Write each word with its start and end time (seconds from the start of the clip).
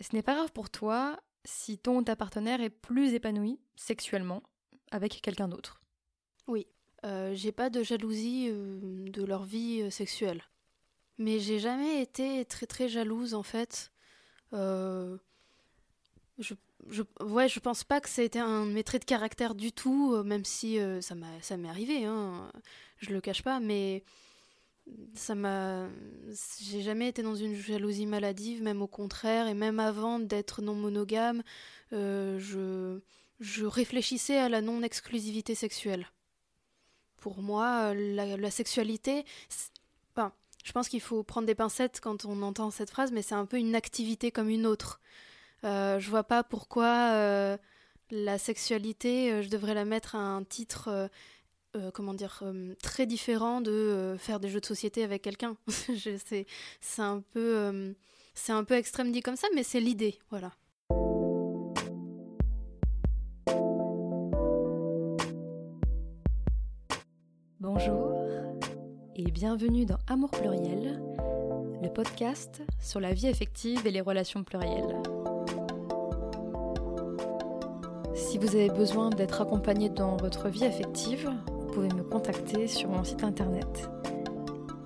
Ce 0.00 0.14
n'est 0.14 0.22
pas 0.22 0.34
grave 0.34 0.52
pour 0.52 0.70
toi 0.70 1.18
si 1.44 1.78
ton 1.78 1.98
ou 1.98 2.02
ta 2.02 2.16
partenaire 2.16 2.60
est 2.60 2.70
plus 2.70 3.14
épanoui 3.14 3.58
sexuellement 3.76 4.42
avec 4.90 5.20
quelqu'un 5.20 5.48
d'autre. 5.48 5.80
Oui, 6.46 6.66
euh, 7.04 7.32
j'ai 7.34 7.52
pas 7.52 7.70
de 7.70 7.82
jalousie 7.82 8.48
euh, 8.48 9.08
de 9.10 9.24
leur 9.24 9.44
vie 9.44 9.82
euh, 9.82 9.90
sexuelle. 9.90 10.42
Mais 11.18 11.40
j'ai 11.40 11.58
jamais 11.58 12.00
été 12.02 12.44
très 12.44 12.66
très 12.66 12.88
jalouse 12.88 13.34
en 13.34 13.42
fait. 13.42 13.92
je, 14.52 15.16
je, 16.38 17.02
ouais, 17.20 17.48
je 17.48 17.58
pense 17.58 17.82
pas 17.82 18.00
que 18.00 18.08
ça 18.08 18.22
a 18.22 18.24
été 18.24 18.38
un 18.38 18.66
de 18.66 18.98
de 18.98 19.04
caractère 19.04 19.54
du 19.54 19.72
tout, 19.72 20.22
même 20.22 20.44
si 20.44 20.78
ça 21.00 21.16
m'est 21.56 21.68
arrivé, 21.68 22.04
hein, 22.04 22.52
je 22.98 23.10
le 23.12 23.20
cache 23.20 23.42
pas, 23.42 23.58
mais 23.58 24.04
ça 25.14 25.34
m'a 25.34 25.88
j'ai 26.60 26.82
jamais 26.82 27.08
été 27.08 27.22
dans 27.22 27.34
une 27.34 27.54
jalousie 27.54 28.06
maladive 28.06 28.62
même 28.62 28.82
au 28.82 28.86
contraire. 28.86 29.48
Et 29.48 29.54
même 29.54 29.80
avant 29.80 30.18
d'être 30.18 30.62
non 30.62 30.74
monogame 30.74 31.42
euh, 31.92 32.38
je 32.38 33.00
je 33.40 33.64
réfléchissais 33.64 34.36
à 34.36 34.48
la 34.48 34.60
non 34.60 34.82
exclusivité 34.82 35.54
sexuelle. 35.54 36.10
Pour 37.16 37.42
moi 37.42 37.94
la, 37.94 38.50
sexualité 38.50 39.24
je 40.64 40.72
pense 40.72 40.88
qu'il 40.88 41.00
faut 41.00 41.22
prendre 41.22 41.46
des 41.46 41.54
pincettes 41.54 42.00
quand 42.00 42.26
on 42.26 42.42
entend 42.42 42.70
cette 42.70 42.90
phrase 42.90 43.10
mais 43.12 43.22
c'est 43.22 43.34
un 43.34 43.46
peu 43.46 43.56
une 43.56 43.74
activité 43.74 44.30
comme 44.30 44.50
une 44.50 44.66
autre. 44.66 45.00
Euh, 45.64 45.98
je 45.98 46.08
vois 46.10 46.24
pas 46.24 46.44
pourquoi 46.44 47.12
euh, 47.12 47.56
la 48.10 48.38
sexualité 48.38 49.32
euh, 49.32 49.42
je 49.42 49.48
devrais 49.48 49.74
la 49.74 49.84
mettre 49.84 50.14
à 50.14 50.18
un 50.18 50.44
titre 50.44 51.10
euh, 51.78 51.90
comment 51.92 52.14
dire, 52.14 52.40
euh, 52.42 52.74
très 52.82 53.06
différent 53.06 53.60
de 53.60 53.70
euh, 53.70 54.18
faire 54.18 54.40
des 54.40 54.48
jeux 54.48 54.60
de 54.60 54.66
société 54.66 55.04
avec 55.04 55.22
quelqu'un. 55.22 55.56
c'est 55.68 56.46
un 56.98 57.20
peu, 57.32 57.94
c'est 58.34 58.52
un 58.52 58.64
peu 58.64 58.74
extrême 58.74 59.12
dit 59.12 59.20
comme 59.20 59.36
ça, 59.36 59.48
mais 59.54 59.62
c'est 59.62 59.80
l'idée, 59.80 60.18
voilà. 60.30 60.52
Bonjour 67.60 68.12
et 69.16 69.30
bienvenue 69.30 69.84
dans 69.84 69.98
Amour 70.06 70.30
pluriel, 70.30 71.02
le 71.82 71.88
podcast 71.92 72.62
sur 72.80 73.00
la 73.00 73.12
vie 73.12 73.28
affective 73.28 73.86
et 73.86 73.90
les 73.90 74.00
relations 74.00 74.44
plurielles. 74.44 75.02
Si 78.14 78.38
vous 78.38 78.56
avez 78.56 78.68
besoin 78.68 79.10
d'être 79.10 79.40
accompagné 79.40 79.88
dans 79.88 80.16
votre 80.16 80.48
vie 80.48 80.64
affective, 80.64 81.30
pouvez 81.68 81.88
me 81.88 82.02
contacter 82.02 82.66
sur 82.66 82.88
mon 82.88 83.04
site 83.04 83.24
internet 83.24 83.90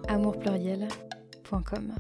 amourpluriel.com. 0.09 1.95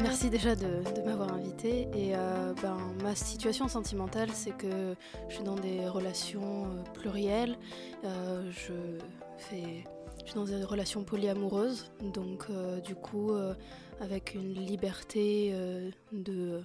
Merci 0.00 0.30
déjà 0.30 0.54
de, 0.54 0.82
m'avoir 1.04 1.32
invité. 1.32 1.88
Et 1.94 2.14
euh, 2.14 2.52
ben, 2.62 2.76
ma 3.02 3.14
situation 3.14 3.68
sentimentale, 3.68 4.28
c'est 4.32 4.56
que 4.56 4.94
je 5.28 5.34
suis 5.34 5.44
dans 5.44 5.56
des 5.56 5.88
relations 5.88 6.66
euh, 6.66 6.82
plurielles. 6.92 7.56
Euh, 8.04 8.50
je 8.50 8.72
fais 9.38 9.84
je 10.24 10.30
suis 10.30 10.34
dans 10.36 10.46
une 10.46 10.64
relation 10.64 11.04
polyamoureuses, 11.04 11.90
donc 12.00 12.46
du 12.82 12.94
coup 12.94 13.32
avec 14.00 14.34
une 14.34 14.54
liberté 14.54 15.50
euh, 15.52 15.90
de, 16.12 16.64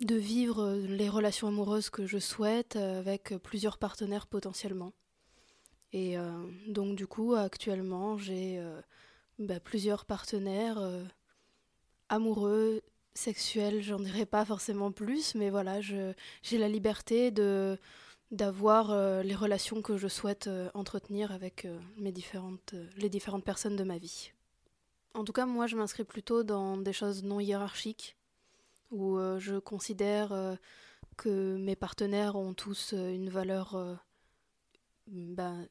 vivre 0.00 0.74
les 0.74 1.08
relations 1.08 1.48
amoureuses 1.48 1.90
que 1.90 2.06
je 2.06 2.18
souhaite 2.18 2.76
avec 2.76 3.34
plusieurs 3.42 3.78
partenaires 3.78 4.26
potentiellement. 4.26 4.92
Et 5.92 6.16
donc 6.66 6.96
du 6.96 7.06
coup 7.06 7.34
actuellement 7.34 8.18
j'ai 8.18 8.62
bah, 9.38 9.60
plusieurs 9.60 10.04
partenaires 10.04 10.80
amoureux, 12.08 12.82
sexuels, 13.14 13.82
j'en 13.82 13.98
dirais 13.98 14.26
pas 14.26 14.44
forcément 14.44 14.92
plus, 14.92 15.34
mais 15.34 15.50
voilà, 15.50 15.80
j'ai 15.80 16.58
la 16.58 16.68
liberté 16.68 17.30
d'avoir 18.30 18.90
euh, 18.90 19.22
les 19.22 19.34
relations 19.34 19.82
que 19.82 19.96
je 19.96 20.08
souhaite 20.08 20.46
euh, 20.46 20.70
entretenir 20.74 21.32
avec 21.32 21.64
euh, 21.64 21.78
les 21.98 22.12
différentes 22.12 23.44
personnes 23.44 23.76
de 23.76 23.84
ma 23.84 23.98
vie. 23.98 24.32
En 25.14 25.24
tout 25.24 25.32
cas, 25.32 25.46
moi, 25.46 25.66
je 25.66 25.76
m'inscris 25.76 26.04
plutôt 26.04 26.42
dans 26.42 26.76
des 26.76 26.92
choses 26.92 27.22
non 27.22 27.40
hiérarchiques, 27.40 28.16
où 28.90 29.18
je 29.38 29.58
considère 29.58 30.58
que 31.16 31.56
mes 31.56 31.76
partenaires 31.76 32.36
ont 32.36 32.54
tous 32.54 32.92
une 32.92 33.28
valeur, 33.28 33.98
ben, 35.06 35.68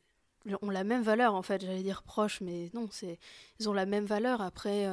ont 0.61 0.69
la 0.69 0.83
même 0.83 1.03
valeur 1.03 1.33
en 1.35 1.41
fait, 1.41 1.61
j'allais 1.61 1.83
dire 1.83 2.03
proche, 2.03 2.41
mais 2.41 2.69
non, 2.73 2.87
c'est, 2.91 3.19
ils 3.59 3.69
ont 3.69 3.73
la 3.73 3.85
même 3.85 4.05
valeur. 4.05 4.41
Après, 4.41 4.87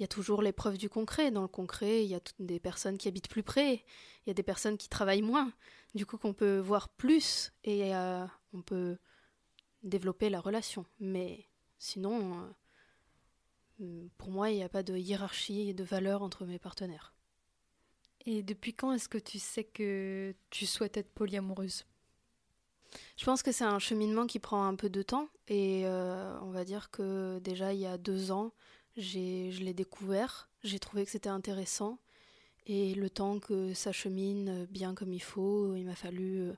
il 0.00 0.02
y 0.02 0.04
a 0.04 0.08
toujours 0.08 0.40
l'épreuve 0.40 0.78
du 0.78 0.88
concret. 0.88 1.30
Dans 1.30 1.42
le 1.42 1.48
concret, 1.48 2.02
il 2.04 2.08
y 2.08 2.14
a 2.14 2.20
des 2.38 2.58
personnes 2.58 2.96
qui 2.96 3.06
habitent 3.06 3.28
plus 3.28 3.42
près, 3.42 3.84
il 4.24 4.28
y 4.28 4.30
a 4.30 4.34
des 4.34 4.42
personnes 4.42 4.78
qui 4.78 4.88
travaillent 4.88 5.20
moins, 5.20 5.52
du 5.94 6.06
coup 6.06 6.16
qu'on 6.16 6.32
peut 6.32 6.58
voir 6.58 6.88
plus 6.88 7.52
et 7.64 7.94
euh, 7.94 8.24
on 8.54 8.62
peut 8.62 8.96
développer 9.82 10.30
la 10.30 10.40
relation. 10.40 10.86
Mais 11.00 11.44
sinon, 11.78 12.32
euh, 12.32 12.46
pour 14.18 14.30
moi, 14.30 14.50
il 14.50 14.56
n'y 14.56 14.62
a 14.62 14.68
pas 14.68 14.82
de 14.82 14.96
hiérarchie 14.96 15.68
et 15.68 15.74
de 15.74 15.84
valeur 15.84 16.22
entre 16.22 16.44
mes 16.44 16.58
partenaires. 16.58 17.14
Et 18.26 18.42
depuis 18.42 18.74
quand 18.74 18.92
est-ce 18.92 19.08
que 19.08 19.18
tu 19.18 19.38
sais 19.38 19.64
que 19.64 20.34
tu 20.50 20.66
souhaites 20.66 20.96
être 20.96 21.12
polyamoureuse? 21.12 21.86
Je 23.16 23.24
pense 23.24 23.42
que 23.42 23.52
c'est 23.52 23.64
un 23.64 23.78
cheminement 23.78 24.26
qui 24.26 24.38
prend 24.38 24.64
un 24.64 24.74
peu 24.74 24.90
de 24.90 25.02
temps 25.02 25.28
et 25.48 25.86
euh, 25.86 26.38
on 26.40 26.50
va 26.50 26.64
dire 26.64 26.90
que 26.90 27.38
déjà 27.38 27.72
il 27.72 27.80
y 27.80 27.86
a 27.86 27.98
deux 27.98 28.32
ans, 28.32 28.52
je 28.96 29.62
l'ai 29.62 29.74
découvert, 29.74 30.50
j'ai 30.64 30.78
trouvé 30.78 31.04
que 31.04 31.10
c'était 31.10 31.28
intéressant. 31.28 31.98
Et 32.66 32.94
le 32.94 33.08
temps 33.10 33.40
que 33.40 33.72
ça 33.74 33.90
chemine 33.90 34.66
bien 34.66 34.94
comme 34.94 35.12
il 35.12 35.22
faut, 35.22 35.74
il 35.74 35.84
m'a 35.84 35.94
fallu 35.94 36.40
euh, 36.40 36.52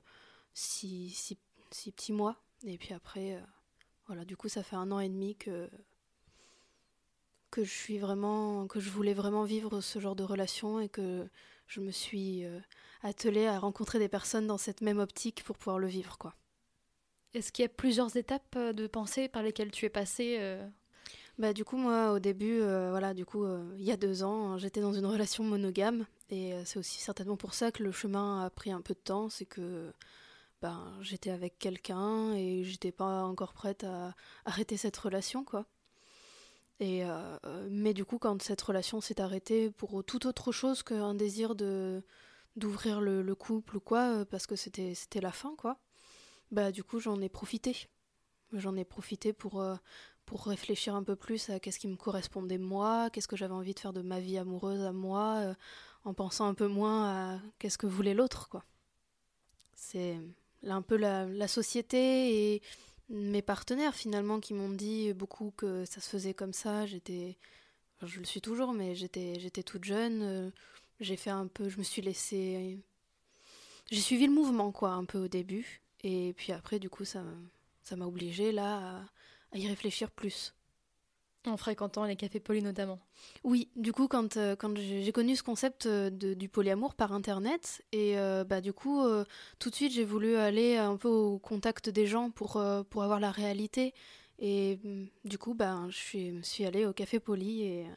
six, 0.53 1.09
six, 1.09 1.37
six, 1.71 1.91
petits 1.91 2.13
mois. 2.13 2.35
Et 2.65 2.77
puis 2.77 2.93
après, 2.93 3.33
euh, 3.33 3.41
voilà, 4.07 4.25
du 4.25 4.35
coup, 4.37 4.49
ça 4.49 4.63
fait 4.63 4.75
un 4.75 4.91
an 4.91 4.99
et 4.99 5.09
demi 5.09 5.35
que, 5.35 5.69
que 7.53 7.63
je 7.63 7.71
suis 7.71 7.99
vraiment, 7.99 8.67
que 8.67 8.79
je 8.79 8.89
voulais 8.89 9.13
vraiment 9.13 9.43
vivre 9.43 9.79
ce 9.81 9.99
genre 9.99 10.15
de 10.15 10.23
relation 10.23 10.79
et 10.79 10.89
que 10.89 11.27
je 11.67 11.79
me 11.79 11.91
suis 11.91 12.45
euh, 12.45 12.59
attelée 13.01 13.45
à 13.45 13.59
rencontrer 13.59 13.99
des 13.99 14.09
personnes 14.09 14.47
dans 14.47 14.57
cette 14.57 14.81
même 14.81 14.99
optique 14.99 15.43
pour 15.43 15.57
pouvoir 15.57 15.79
le 15.79 15.87
vivre, 15.87 16.17
quoi. 16.17 16.35
Est-ce 17.33 17.51
qu'il 17.51 17.63
y 17.63 17.65
a 17.65 17.69
plusieurs 17.69 18.15
étapes 18.15 18.57
de 18.57 18.87
pensée 18.87 19.27
par 19.27 19.41
lesquelles 19.41 19.71
tu 19.71 19.85
es 19.85 19.89
passée 19.89 20.37
bah 21.39 21.53
du 21.53 21.65
coup 21.65 21.77
moi 21.77 22.11
au 22.11 22.19
début 22.19 22.61
euh, 22.61 22.91
voilà 22.91 23.13
du 23.13 23.25
coup 23.25 23.43
euh, 23.43 23.73
il 23.79 23.83
y 23.83 23.91
a 23.91 23.97
deux 23.97 24.23
ans 24.23 24.57
j'étais 24.59 24.81
dans 24.81 24.93
une 24.93 25.05
relation 25.05 25.43
monogame 25.43 26.05
et 26.29 26.53
euh, 26.53 26.61
c'est 26.63 26.77
aussi 26.77 26.99
certainement 26.99 27.37
pour 27.37 27.55
ça 27.55 27.71
que 27.71 27.81
le 27.81 27.91
chemin 27.91 28.45
a 28.45 28.49
pris 28.51 28.71
un 28.71 28.81
peu 28.81 28.93
de 28.93 28.99
temps 28.99 29.29
c'est 29.29 29.45
que 29.45 29.91
ben 30.61 30.93
j'étais 31.01 31.31
avec 31.31 31.57
quelqu'un 31.57 32.33
et 32.33 32.63
j'étais 32.63 32.91
pas 32.91 33.23
encore 33.23 33.53
prête 33.53 33.83
à 33.83 34.13
arrêter 34.45 34.77
cette 34.77 34.97
relation 34.97 35.43
quoi 35.43 35.65
et 36.83 37.03
mais 37.69 37.93
du 37.93 38.05
coup 38.05 38.17
quand 38.19 38.41
cette 38.41 38.61
relation 38.61 39.01
s'est 39.01 39.21
arrêtée 39.21 39.71
pour 39.71 40.03
tout 40.03 40.27
autre 40.27 40.51
chose 40.51 40.83
qu'un 40.83 41.15
désir 41.15 41.55
d'ouvrir 41.55 43.01
le, 43.01 43.21
le, 43.21 43.35
couple 43.35 43.77
ou 43.77 43.79
quoi 43.79 44.25
parce 44.25 44.45
que 44.47 44.55
c'était 44.55 45.21
la 45.21 45.31
fin 45.31 45.55
quoi 45.57 45.79
bah 46.51 46.71
du 46.71 46.83
coup 46.83 46.99
j'en 46.99 47.19
ai 47.21 47.29
profité 47.29 47.87
j'en 48.51 48.75
ai 48.75 48.85
profité 48.85 49.33
pour 49.33 49.63
pour 50.25 50.45
réfléchir 50.45 50.95
un 50.95 51.03
peu 51.03 51.15
plus 51.15 51.49
à 51.49 51.59
qu'est-ce 51.59 51.79
qui 51.79 51.87
me 51.87 51.95
correspondait 51.95 52.57
moi, 52.57 53.09
qu'est-ce 53.09 53.27
que 53.27 53.35
j'avais 53.35 53.53
envie 53.53 53.73
de 53.73 53.79
faire 53.79 53.93
de 53.93 54.01
ma 54.01 54.19
vie 54.19 54.37
amoureuse 54.37 54.81
à 54.81 54.91
moi, 54.91 55.37
euh, 55.39 55.53
en 56.05 56.13
pensant 56.13 56.47
un 56.47 56.53
peu 56.53 56.67
moins 56.67 57.35
à 57.35 57.39
qu'est-ce 57.59 57.77
que 57.77 57.87
voulait 57.87 58.13
l'autre, 58.13 58.49
quoi. 58.49 58.63
C'est 59.75 60.19
un 60.67 60.81
peu 60.81 60.95
la, 60.95 61.47
société 61.47 62.53
et 62.55 62.61
mes 63.09 63.41
partenaires 63.41 63.95
finalement 63.95 64.39
qui 64.39 64.53
m'ont 64.53 64.69
dit 64.69 65.13
beaucoup 65.13 65.51
que 65.55 65.85
ça 65.85 66.01
se 66.01 66.09
faisait 66.09 66.33
comme 66.33 66.53
ça. 66.53 66.85
J'étais, 66.85 67.37
je 68.01 68.19
le 68.19 68.25
suis 68.25 68.41
toujours, 68.41 68.73
mais 68.73 68.95
j'étais, 68.95 69.39
j'étais 69.39 69.63
toute 69.63 69.83
jeune. 69.83 70.21
Euh, 70.21 70.49
j'ai 70.99 71.17
fait 71.17 71.29
un 71.29 71.47
peu, 71.47 71.69
je 71.69 71.77
me 71.77 71.83
suis 71.83 72.01
laissée, 72.01 72.79
j'ai 73.91 73.99
suivi 74.01 74.27
le 74.27 74.33
mouvement 74.33 74.71
quoi, 74.71 74.91
un 74.91 75.05
peu 75.05 75.17
au 75.17 75.27
début, 75.27 75.81
et 76.03 76.33
puis 76.37 76.53
après 76.53 76.79
du 76.79 76.89
coup 76.89 77.03
ça, 77.03 77.23
ça 77.81 77.95
m'a 77.95 78.05
obligée 78.05 78.51
là 78.51 78.97
à 78.97 79.03
à 79.53 79.57
y 79.57 79.67
réfléchir 79.67 80.11
plus. 80.11 80.53
En 81.45 81.57
fréquentant 81.57 82.05
les 82.05 82.15
cafés 82.15 82.39
poly 82.39 82.61
notamment. 82.61 82.99
Oui, 83.43 83.67
du 83.75 83.91
coup, 83.91 84.07
quand, 84.07 84.37
euh, 84.37 84.55
quand 84.55 84.77
j'ai 84.77 85.11
connu 85.11 85.35
ce 85.35 85.43
concept 85.43 85.87
euh, 85.87 86.09
du 86.09 86.47
polyamour 86.47 86.95
par 86.95 87.11
internet, 87.11 87.83
et 87.91 88.17
euh, 88.17 88.45
bah, 88.45 88.61
du 88.61 88.71
coup, 88.71 89.03
tout 89.59 89.69
de 89.69 89.75
suite, 89.75 89.91
j'ai 89.91 90.05
voulu 90.05 90.37
aller 90.37 90.77
un 90.77 90.95
peu 90.95 91.09
au 91.09 91.39
contact 91.39 91.89
des 91.89 92.07
gens 92.07 92.29
pour, 92.29 92.63
pour 92.89 93.03
avoir 93.03 93.19
la 93.19 93.31
réalité. 93.31 93.93
Et 94.39 94.79
mm, 94.83 95.05
du 95.25 95.37
coup, 95.37 95.53
bah, 95.53 95.81
je 95.89 95.97
suis, 95.97 96.31
me 96.31 96.41
suis 96.43 96.65
allée 96.65 96.85
au 96.85 96.93
café 96.93 97.19
poly, 97.19 97.63
et, 97.63 97.87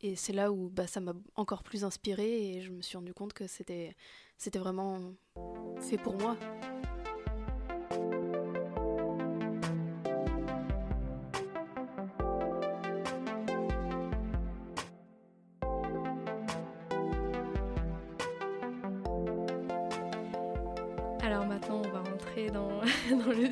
et 0.00 0.16
c'est 0.16 0.32
là 0.32 0.50
où 0.50 0.70
bah, 0.70 0.86
ça 0.86 1.00
m'a 1.00 1.12
encore 1.36 1.62
plus 1.62 1.84
inspirée, 1.84 2.56
et 2.56 2.62
je 2.62 2.70
me 2.70 2.80
suis 2.80 2.96
rendu 2.96 3.12
compte 3.12 3.34
que 3.34 3.46
c'était 3.46 3.94
vraiment 4.54 4.98
fait 5.78 5.98
pour 5.98 6.14
moi. 6.14 6.38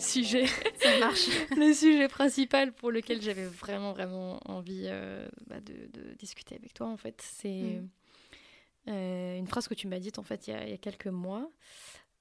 Le 0.01 0.07
sujet. 0.07 0.47
Ça 0.81 0.99
marche. 0.99 1.29
le 1.57 1.73
sujet 1.73 2.09
principal 2.09 2.73
pour 2.73 2.91
lequel 2.91 3.23
j'avais 3.23 3.47
vraiment, 3.47 3.93
vraiment 3.93 4.41
envie 4.45 4.85
euh, 4.87 5.29
bah, 5.47 5.61
de, 5.61 5.87
de, 5.93 6.15
discuter 6.15 6.57
avec 6.57 6.75
toi, 6.75 6.89
en 6.89 6.97
fait. 6.97 7.21
C'est 7.23 7.81
mm. 7.81 7.89
euh, 8.89 9.39
une 9.39 9.47
phrase 9.47 9.69
que 9.69 9.75
tu 9.75 9.87
m'as 9.87 9.99
dite, 9.99 10.19
en 10.19 10.23
fait, 10.23 10.47
il 10.49 10.51
y, 10.51 10.57
a, 10.57 10.65
il 10.65 10.71
y 10.71 10.75
a 10.75 10.79
quelques 10.79 11.07
mois. 11.07 11.51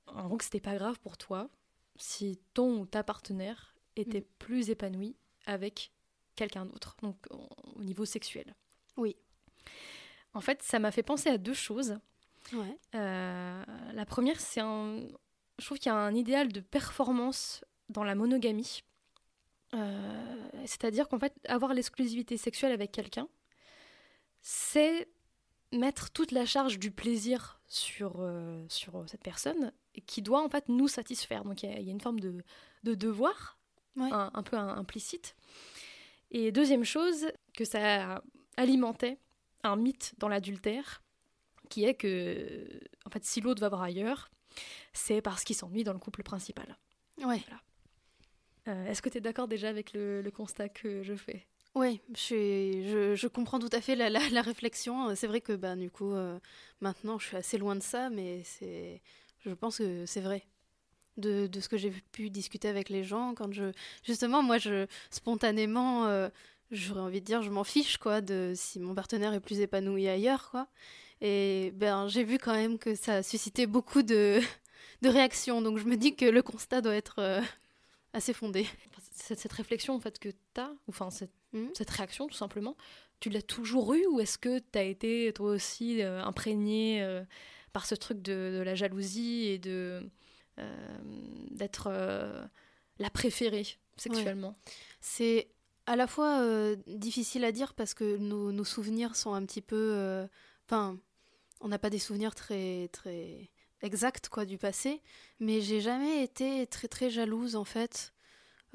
En 0.07 0.27
gros, 0.27 0.37
que 0.37 0.43
c'était 0.43 0.59
pas 0.59 0.75
grave 0.75 0.99
pour 0.99 1.17
toi 1.17 1.49
si 1.95 2.39
ton 2.53 2.79
ou 2.79 2.85
ta 2.85 3.03
partenaire 3.03 3.75
était 3.95 4.21
mm. 4.21 4.27
plus 4.39 4.69
épanoui 4.69 5.15
avec 5.45 5.91
quelqu'un 6.35 6.65
d'autre, 6.65 6.95
donc 7.01 7.17
au 7.75 7.83
niveau 7.83 8.05
sexuel. 8.05 8.55
Oui. 8.97 9.15
En 10.33 10.41
fait, 10.41 10.63
ça 10.63 10.79
m'a 10.79 10.91
fait 10.91 11.03
penser 11.03 11.29
à 11.29 11.37
deux 11.37 11.53
choses. 11.53 11.97
Ouais. 12.53 12.77
Euh, 12.95 13.63
la 13.93 14.05
première, 14.05 14.39
c'est 14.39 14.61
un. 14.61 14.99
Je 15.57 15.65
trouve 15.65 15.77
qu'il 15.77 15.91
y 15.91 15.95
a 15.95 15.97
un 15.97 16.15
idéal 16.15 16.53
de 16.53 16.61
performance 16.61 17.65
dans 17.89 18.03
la 18.03 18.15
monogamie. 18.15 18.83
Euh, 19.73 20.49
C'est-à-dire 20.65 21.07
qu'en 21.07 21.19
fait, 21.19 21.33
avoir 21.47 21.73
l'exclusivité 21.73 22.37
sexuelle 22.37 22.71
avec 22.71 22.91
quelqu'un, 22.91 23.27
c'est 24.41 25.07
mettre 25.71 26.09
toute 26.11 26.31
la 26.31 26.45
charge 26.45 26.79
du 26.79 26.91
plaisir 26.91 27.61
sur, 27.67 28.15
euh, 28.19 28.65
sur 28.69 29.03
cette 29.07 29.21
personne 29.21 29.71
qui 30.07 30.21
doit 30.21 30.43
en 30.43 30.49
fait 30.49 30.67
nous 30.69 30.87
satisfaire. 30.87 31.43
Donc 31.43 31.61
il 31.61 31.69
y, 31.69 31.83
y, 31.83 31.89
a 31.89 31.91
une 31.91 32.01
forme 32.01 32.19
de, 32.19 32.43
de 32.83 32.95
devoir, 32.95 33.57
ouais. 33.95 34.11
un, 34.11 34.31
un, 34.33 34.43
peu 34.43 34.57
un, 34.57 34.69
implicite. 34.69 35.35
Et 36.31 36.51
deuxième 36.51 36.83
chose, 36.83 37.27
que 37.55 37.65
ça 37.65 38.21
alimentait 38.57 39.19
un 39.63 39.75
mythe 39.75 40.13
dans 40.17 40.27
l'adultère, 40.27 41.01
qui 41.69 41.85
est 41.85 41.95
que, 41.95 42.67
en 43.05 43.09
fait, 43.09 43.23
si 43.25 43.41
l'autre 43.41 43.61
va 43.61 43.69
voir 43.69 43.83
ailleurs, 43.83 44.29
c'est 44.93 45.21
parce 45.21 45.43
qu'il 45.43 45.55
s'ennuie 45.55 45.83
dans 45.83 45.93
le 45.93 45.99
couple 45.99 46.23
principal. 46.23 46.77
Ouais. 47.19 47.43
Voilà. 47.47 47.61
Euh, 48.69 48.85
Est-ce 48.85 49.01
que 49.01 49.09
tu 49.09 49.17
es 49.17 49.21
d'accord 49.21 49.47
déjà 49.47 49.69
avec 49.69 49.93
le, 49.93 50.27
constat 50.35 50.69
que 50.69 51.03
je 51.03 51.15
fais? 51.15 51.45
Oui, 51.75 52.01
je, 52.15 53.13
je, 53.15 53.27
comprends 53.27 53.59
tout 53.59 53.69
à 53.71 53.81
fait 53.81 53.95
la, 53.95 54.09
la, 54.09 54.41
réflexion. 54.41 55.13
C'est 55.15 55.27
vrai 55.27 55.41
que 55.41 55.53
bah, 55.53 55.75
du 55.75 55.89
coup, 55.89 56.13
euh, 56.13 56.39
maintenant, 56.81 57.19
je 57.19 57.27
suis 57.27 57.37
assez 57.37 57.57
loin 57.57 57.75
de 57.75 57.83
ça, 57.83 58.09
mais 58.09 58.43
je 59.45 59.51
pense 59.53 59.79
que 59.79 60.05
c'est 60.05 60.21
vrai. 60.21 60.43
De, 61.17 61.47
de, 61.47 61.59
ce 61.59 61.67
que 61.67 61.75
j'ai 61.75 61.91
pu 62.13 62.29
discuter 62.29 62.69
avec 62.69 62.87
les 62.87 63.03
gens, 63.03 63.33
quand 63.35 63.51
je... 63.51 63.73
Justement, 64.03 64.41
moi, 64.41 64.57
je, 64.57 64.87
spontanément, 65.09 66.05
euh, 66.05 66.29
j'aurais 66.71 67.01
envie 67.01 67.19
de 67.19 67.25
dire, 67.25 67.41
je 67.41 67.49
m'en 67.49 67.65
fiche, 67.65 67.97
quoi, 67.97 68.21
de 68.21 68.53
si 68.55 68.79
mon 68.79 68.95
partenaire 68.95 69.33
est 69.33 69.41
plus 69.41 69.59
épanoui 69.59 70.07
ailleurs, 70.07 70.49
quoi. 70.49 70.67
Et 71.19 71.73
ben, 71.75 72.07
j'ai 72.07 72.23
vu 72.23 72.37
quand 72.37 72.53
même 72.53 72.79
que 72.79 72.95
ça 72.95 73.15
a 73.15 73.23
suscité 73.23 73.67
beaucoup 73.67 74.01
de, 74.01 74.39
de 75.01 75.09
réactions. 75.09 75.61
Donc 75.61 75.77
je 75.77 75.85
me 75.85 75.97
dis 75.97 76.15
que 76.15 76.25
le 76.25 76.41
constat 76.41 76.79
doit 76.79 76.95
être 76.95 77.19
euh, 77.19 77.41
assez 78.13 78.33
fondé. 78.33 78.65
Cette, 79.11 79.39
cette, 79.39 79.53
réflexion 79.53 79.95
en 79.95 79.99
fait 79.99 80.17
que 80.17 80.29
tu 80.29 80.61
as, 80.61 80.71
enfin 80.87 81.09
cette, 81.09 81.33
mmh. 81.53 81.67
cette, 81.73 81.89
réaction 81.89 82.27
tout 82.27 82.35
simplement, 82.35 82.75
tu 83.19 83.29
l'as 83.29 83.41
toujours 83.41 83.93
eue 83.93 84.05
ou 84.07 84.19
est-ce 84.19 84.37
que 84.37 84.59
tu 84.59 84.79
as 84.79 84.83
été 84.83 85.31
toi 85.33 85.51
aussi 85.51 86.01
euh, 86.01 86.23
imprégné 86.23 87.03
euh, 87.03 87.23
par 87.73 87.85
ce 87.85 87.95
truc 87.95 88.21
de, 88.21 88.55
de, 88.57 88.61
la 88.61 88.75
jalousie 88.75 89.47
et 89.47 89.59
de 89.59 90.01
d'être 91.51 91.87
euh, 91.89 92.45
la 92.97 93.09
préférée 93.09 93.65
sexuellement? 93.95 94.49
Ouais. 94.49 94.73
C'est 94.99 95.47
à 95.85 95.95
la 95.95 96.05
fois 96.05 96.41
euh, 96.41 96.75
difficile 96.87 97.45
à 97.45 97.53
dire 97.53 97.73
parce 97.73 97.93
que 97.93 98.17
nos, 98.17 98.51
nos, 98.51 98.65
souvenirs 98.65 99.15
sont 99.15 99.33
un 99.33 99.45
petit 99.45 99.61
peu... 99.61 100.27
Enfin, 100.65 100.97
on 101.61 101.69
n'a 101.69 101.79
pas 101.79 101.89
des 101.89 101.99
souvenirs 101.99 102.35
très 102.35 102.89
très 102.89 103.49
exacts 103.81 104.29
quoi 104.29 104.45
du 104.45 104.57
passé, 104.57 105.01
mais 105.39 105.61
j'ai 105.61 105.81
jamais 105.81 106.23
été 106.23 106.67
très 106.67 106.87
très 106.87 107.09
jalouse 107.09 107.55
en 107.55 107.63
fait. 107.65 108.13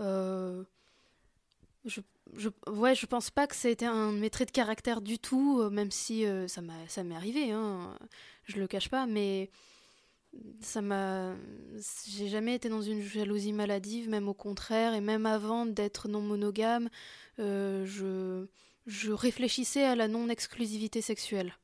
Euh, 0.01 0.65
je, 1.85 2.01
je, 2.35 2.49
ouais, 2.69 2.95
je 2.95 3.07
pense 3.07 3.31
pas 3.31 3.47
que 3.47 3.55
ça 3.55 3.69
a 3.69 3.71
été 3.71 3.87
un 3.87 4.13
de 4.13 4.19
mes 4.19 4.31
traits 4.31 4.49
de 4.49 4.53
caractère 4.53 5.01
du 5.01 5.19
tout, 5.19 5.61
euh, 5.61 5.71
même 5.71 5.91
si 5.91 6.27
euh, 6.27 6.49
ça 6.49 6.63
m'a 6.63 6.75
ça 6.89 7.05
m'est 7.05 7.15
arrivé, 7.15 7.53
hein, 7.53 7.97
je 8.45 8.59
le 8.59 8.67
cache 8.67 8.89
pas, 8.89 9.07
mais 9.07 9.51
ça 10.61 10.83
m'a 10.83 11.35
j'ai 12.09 12.29
jamais 12.29 12.55
été 12.55 12.69
dans 12.69 12.83
une 12.83 13.03
jalousie 13.03 13.53
maladive, 13.53 14.09
même 14.09 14.29
au 14.29 14.35
contraire, 14.35 14.95
et 14.95 15.01
même 15.01 15.27
avant 15.27 15.67
d'être 15.67 16.09
non 16.09 16.21
monogame, 16.21 16.89
je 17.39 18.47
je 18.87 19.13
réfléchissais 19.13 19.85
à 19.85 19.97
la 19.97 20.09
non 20.09 20.29
exclusivité 20.29 21.01
sexuelle. 21.03 21.55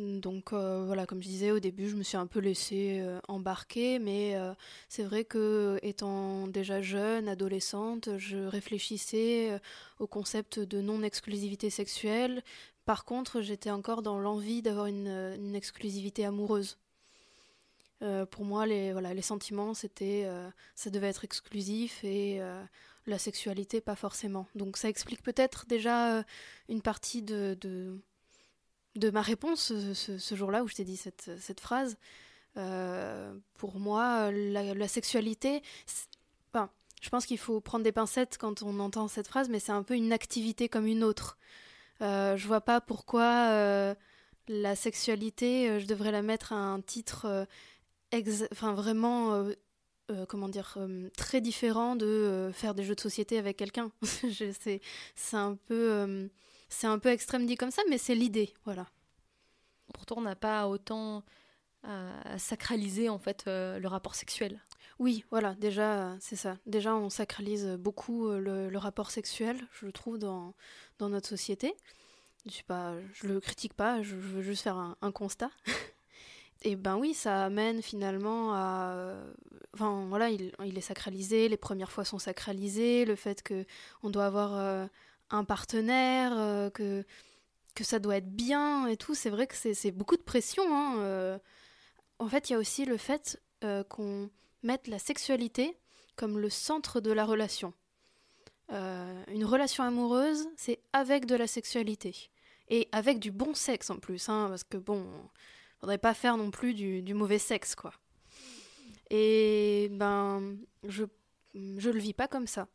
Donc 0.00 0.52
euh, 0.52 0.82
voilà, 0.86 1.06
comme 1.06 1.22
je 1.22 1.28
disais 1.28 1.52
au 1.52 1.60
début, 1.60 1.88
je 1.88 1.94
me 1.94 2.02
suis 2.02 2.16
un 2.16 2.26
peu 2.26 2.40
laissée 2.40 2.98
euh, 3.00 3.20
embarquer, 3.28 4.00
mais 4.00 4.34
euh, 4.34 4.52
c'est 4.88 5.04
vrai 5.04 5.24
que 5.24 5.78
étant 5.82 6.48
déjà 6.48 6.82
jeune, 6.82 7.28
adolescente, 7.28 8.18
je 8.18 8.38
réfléchissais 8.38 9.60
au 10.00 10.08
concept 10.08 10.58
de 10.58 10.80
non-exclusivité 10.80 11.70
sexuelle. 11.70 12.42
Par 12.86 13.04
contre, 13.04 13.40
j'étais 13.40 13.70
encore 13.70 14.02
dans 14.02 14.18
l'envie 14.18 14.62
d'avoir 14.62 14.86
une, 14.86 15.54
exclusivité 15.54 16.24
amoureuse. 16.24 16.76
Pour 18.30 18.44
moi, 18.44 18.66
les, 18.66 19.22
sentiments, 19.22 19.72
c'était, 19.72 20.28
ça 20.74 20.90
devait 20.90 21.08
être 21.08 21.24
exclusif 21.24 22.04
et 22.04 22.40
la 23.06 23.18
sexualité, 23.18 23.80
pas 23.80 23.96
forcément. 23.96 24.46
Donc 24.54 24.76
ça 24.76 24.88
explique 24.90 25.22
peut-être 25.22 25.64
déjà 25.66 26.24
une 26.68 26.82
partie 26.82 27.22
de 27.22 27.56
de 28.96 29.10
ma 29.10 29.22
réponse 29.22 29.72
ce, 29.94 30.34
jour-là 30.34 30.62
où 30.62 30.68
je 30.68 30.74
t'ai 30.74 30.84
dit 30.84 30.96
cette, 30.96 31.60
phrase. 31.60 31.96
Euh, 32.56 33.34
pour 33.54 33.80
moi, 33.80 34.30
la, 34.30 34.88
sexualité, 34.88 35.62
je 37.04 37.10
pense 37.10 37.26
qu'il 37.26 37.36
faut 37.36 37.60
prendre 37.60 37.84
des 37.84 37.92
pincettes 37.92 38.38
quand 38.38 38.62
on 38.62 38.80
entend 38.80 39.08
cette 39.08 39.28
phrase, 39.28 39.50
mais 39.50 39.60
c'est 39.60 39.72
un 39.72 39.82
peu 39.82 39.94
une 39.94 40.10
activité 40.10 40.70
comme 40.70 40.86
une 40.86 41.04
autre. 41.04 41.36
Euh, 42.00 42.38
je 42.38 42.46
vois 42.46 42.62
pas 42.62 42.80
pourquoi 42.80 43.48
euh, 43.50 43.94
la 44.48 44.74
sexualité, 44.74 45.68
euh, 45.68 45.80
je 45.80 45.86
devrais 45.86 46.12
la 46.12 46.22
mettre 46.22 46.54
à 46.54 46.56
un 46.56 46.80
titre, 46.80 47.46
enfin 48.52 48.72
vraiment, 48.72 49.46
comment 50.28 50.48
dire, 50.48 50.78
très 51.14 51.42
différent 51.42 51.94
de 51.94 52.50
faire 52.54 52.74
des 52.74 52.84
jeux 52.84 52.94
de 52.94 53.00
société 53.00 53.36
avec 53.36 53.58
quelqu'un. 53.58 53.90
c'est 54.02 54.80
un 55.34 55.56
peu 55.66 56.30
c'est 56.74 56.86
un 56.86 56.98
peu 56.98 57.10
extrême 57.10 57.46
dit 57.46 57.56
comme 57.56 57.70
ça, 57.70 57.82
mais 57.88 57.98
c'est 57.98 58.14
l'idée, 58.14 58.52
voilà. 58.64 58.86
Pourtant, 59.92 60.16
on 60.18 60.22
n'a 60.22 60.36
pas 60.36 60.68
autant 60.68 61.22
à 61.82 62.38
sacraliser 62.38 63.10
en 63.10 63.18
fait 63.18 63.44
euh, 63.46 63.78
le 63.78 63.88
rapport 63.88 64.14
sexuel. 64.14 64.60
Oui, 64.98 65.24
voilà, 65.30 65.54
déjà, 65.54 66.16
c'est 66.20 66.36
ça. 66.36 66.56
Déjà, 66.66 66.94
on 66.94 67.10
sacralise 67.10 67.66
beaucoup 67.78 68.28
euh, 68.28 68.38
le, 68.38 68.70
le, 68.70 68.78
rapport 68.78 69.10
sexuel, 69.10 69.60
je 69.72 69.86
le 69.86 69.92
trouve, 69.92 70.18
dans, 70.18 70.54
dans 70.98 71.08
notre 71.10 71.28
société. 71.28 71.74
Je 72.46 72.52
suis 72.52 72.64
pas, 72.64 72.94
je 73.12 73.26
le 73.26 73.40
critique 73.40 73.74
pas, 73.74 74.02
je, 74.02 74.10
je 74.10 74.14
veux 74.14 74.42
juste 74.42 74.62
faire 74.62 74.76
un, 74.76 74.96
un 75.02 75.12
constat. 75.12 75.50
Et 76.62 76.76
ben 76.76 76.96
oui, 76.96 77.12
ça 77.12 77.44
amène 77.44 77.82
finalement 77.82 78.54
à, 78.54 79.16
enfin 79.74 80.06
voilà, 80.08 80.30
il, 80.30 80.52
il, 80.64 80.78
est 80.78 80.82
sacralisé, 80.82 81.48
les 81.50 81.58
premières 81.58 81.92
fois 81.92 82.06
sont 82.06 82.18
sacralisées, 82.18 83.04
le 83.04 83.16
fait 83.16 83.42
que 83.42 83.66
on 84.02 84.08
doit 84.08 84.24
avoir 84.24 84.54
euh, 84.54 84.86
un 85.30 85.44
partenaire, 85.44 86.32
euh, 86.36 86.70
que, 86.70 87.04
que 87.74 87.84
ça 87.84 87.98
doit 87.98 88.16
être 88.16 88.30
bien 88.30 88.86
et 88.86 88.96
tout. 88.96 89.14
C'est 89.14 89.30
vrai 89.30 89.46
que 89.46 89.54
c'est 89.54 89.90
beaucoup 89.90 90.16
de 90.16 90.22
pression. 90.22 90.64
Hein, 90.68 90.98
euh. 90.98 91.38
En 92.18 92.28
fait, 92.28 92.48
il 92.48 92.54
y 92.54 92.56
a 92.56 92.58
aussi 92.58 92.84
le 92.84 92.96
fait 92.96 93.40
euh, 93.64 93.84
qu'on 93.84 94.30
mette 94.62 94.88
la 94.88 94.98
sexualité 94.98 95.76
comme 96.16 96.38
le 96.38 96.50
centre 96.50 97.00
de 97.00 97.12
la 97.12 97.24
relation. 97.24 97.74
une 98.70 99.44
relation 99.44 99.82
amoureuse, 99.84 100.48
c'est 100.56 100.80
avec 100.92 101.26
de 101.26 101.34
la 101.34 101.46
sexualité. 101.46 102.30
Et 102.68 102.88
avec 102.92 103.18
du 103.18 103.30
bon 103.30 103.52
sexe 103.52 103.90
en 103.90 103.98
plus, 103.98 104.28
hein, 104.28 104.46
parce 104.48 104.64
que 104.64 104.78
bon, 104.78 105.06
faudrait 105.80 105.98
pas 105.98 106.14
faire 106.14 106.36
non 106.36 106.50
plus 106.50 106.72
du, 106.72 107.02
du 107.02 107.12
mauvais 107.12 107.38
sexe, 107.38 107.74
quoi. 107.74 107.92
Et 109.10 109.88
ben, 109.92 110.56
je, 110.84 111.04
je 111.54 111.90
le 111.90 111.98
vis 111.98 112.14
pas 112.14 112.28
comme 112.28 112.46
ça. 112.46 112.68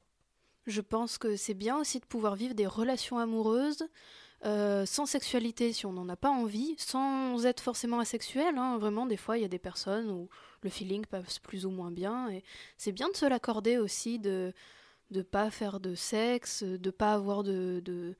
Je 0.69 0.81
pense 0.81 1.17
que 1.17 1.35
c'est 1.35 1.55
bien 1.55 1.77
aussi 1.77 1.99
de 1.99 2.05
pouvoir 2.05 2.35
vivre 2.35 2.53
des 2.53 2.67
relations 2.67 3.17
amoureuses 3.17 3.87
euh, 4.45 4.85
sans 4.85 5.07
sexualité 5.07 5.73
si 5.73 5.87
on 5.87 5.93
n'en 5.93 6.07
a 6.09 6.15
pas 6.15 6.29
envie, 6.29 6.75
sans 6.77 7.43
être 7.47 7.59
forcément 7.59 7.99
asexuel. 7.99 8.55
Hein. 8.55 8.77
Vraiment, 8.77 9.07
des 9.07 9.17
fois, 9.17 9.39
il 9.39 9.41
y 9.41 9.45
a 9.45 9.49
des 9.49 9.57
personnes 9.57 10.11
où 10.11 10.29
le 10.61 10.69
feeling 10.69 11.05
passe 11.07 11.39
plus 11.39 11.65
ou 11.65 11.71
moins 11.71 11.89
bien. 11.89 12.29
Et 12.29 12.43
c'est 12.77 12.91
bien 12.91 13.09
de 13.09 13.15
se 13.15 13.25
l'accorder 13.25 13.79
aussi, 13.79 14.19
de 14.19 14.53
ne 15.09 15.23
pas 15.23 15.49
faire 15.49 15.79
de 15.79 15.95
sexe, 15.95 16.61
de 16.61 16.91
pas 16.91 17.13
avoir 17.13 17.41
de, 17.41 17.81
de, 17.83 18.15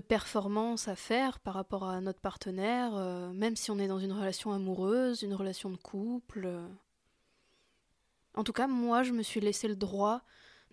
performance 0.00 0.88
à 0.88 0.94
faire 0.96 1.40
par 1.40 1.54
rapport 1.54 1.84
à 1.84 2.00
notre 2.00 2.20
partenaire, 2.20 2.92
euh, 2.94 3.32
même 3.32 3.56
si 3.56 3.70
on 3.70 3.78
est 3.78 3.88
dans 3.88 3.98
une 3.98 4.12
relation 4.12 4.52
amoureuse, 4.52 5.22
une 5.22 5.34
relation 5.34 5.70
de 5.70 5.76
couple. 5.76 6.48
En 8.34 8.44
tout 8.44 8.52
cas, 8.52 8.68
moi, 8.68 9.02
je 9.02 9.12
me 9.12 9.22
suis 9.22 9.40
laissé 9.40 9.66
le 9.66 9.76
droit 9.76 10.22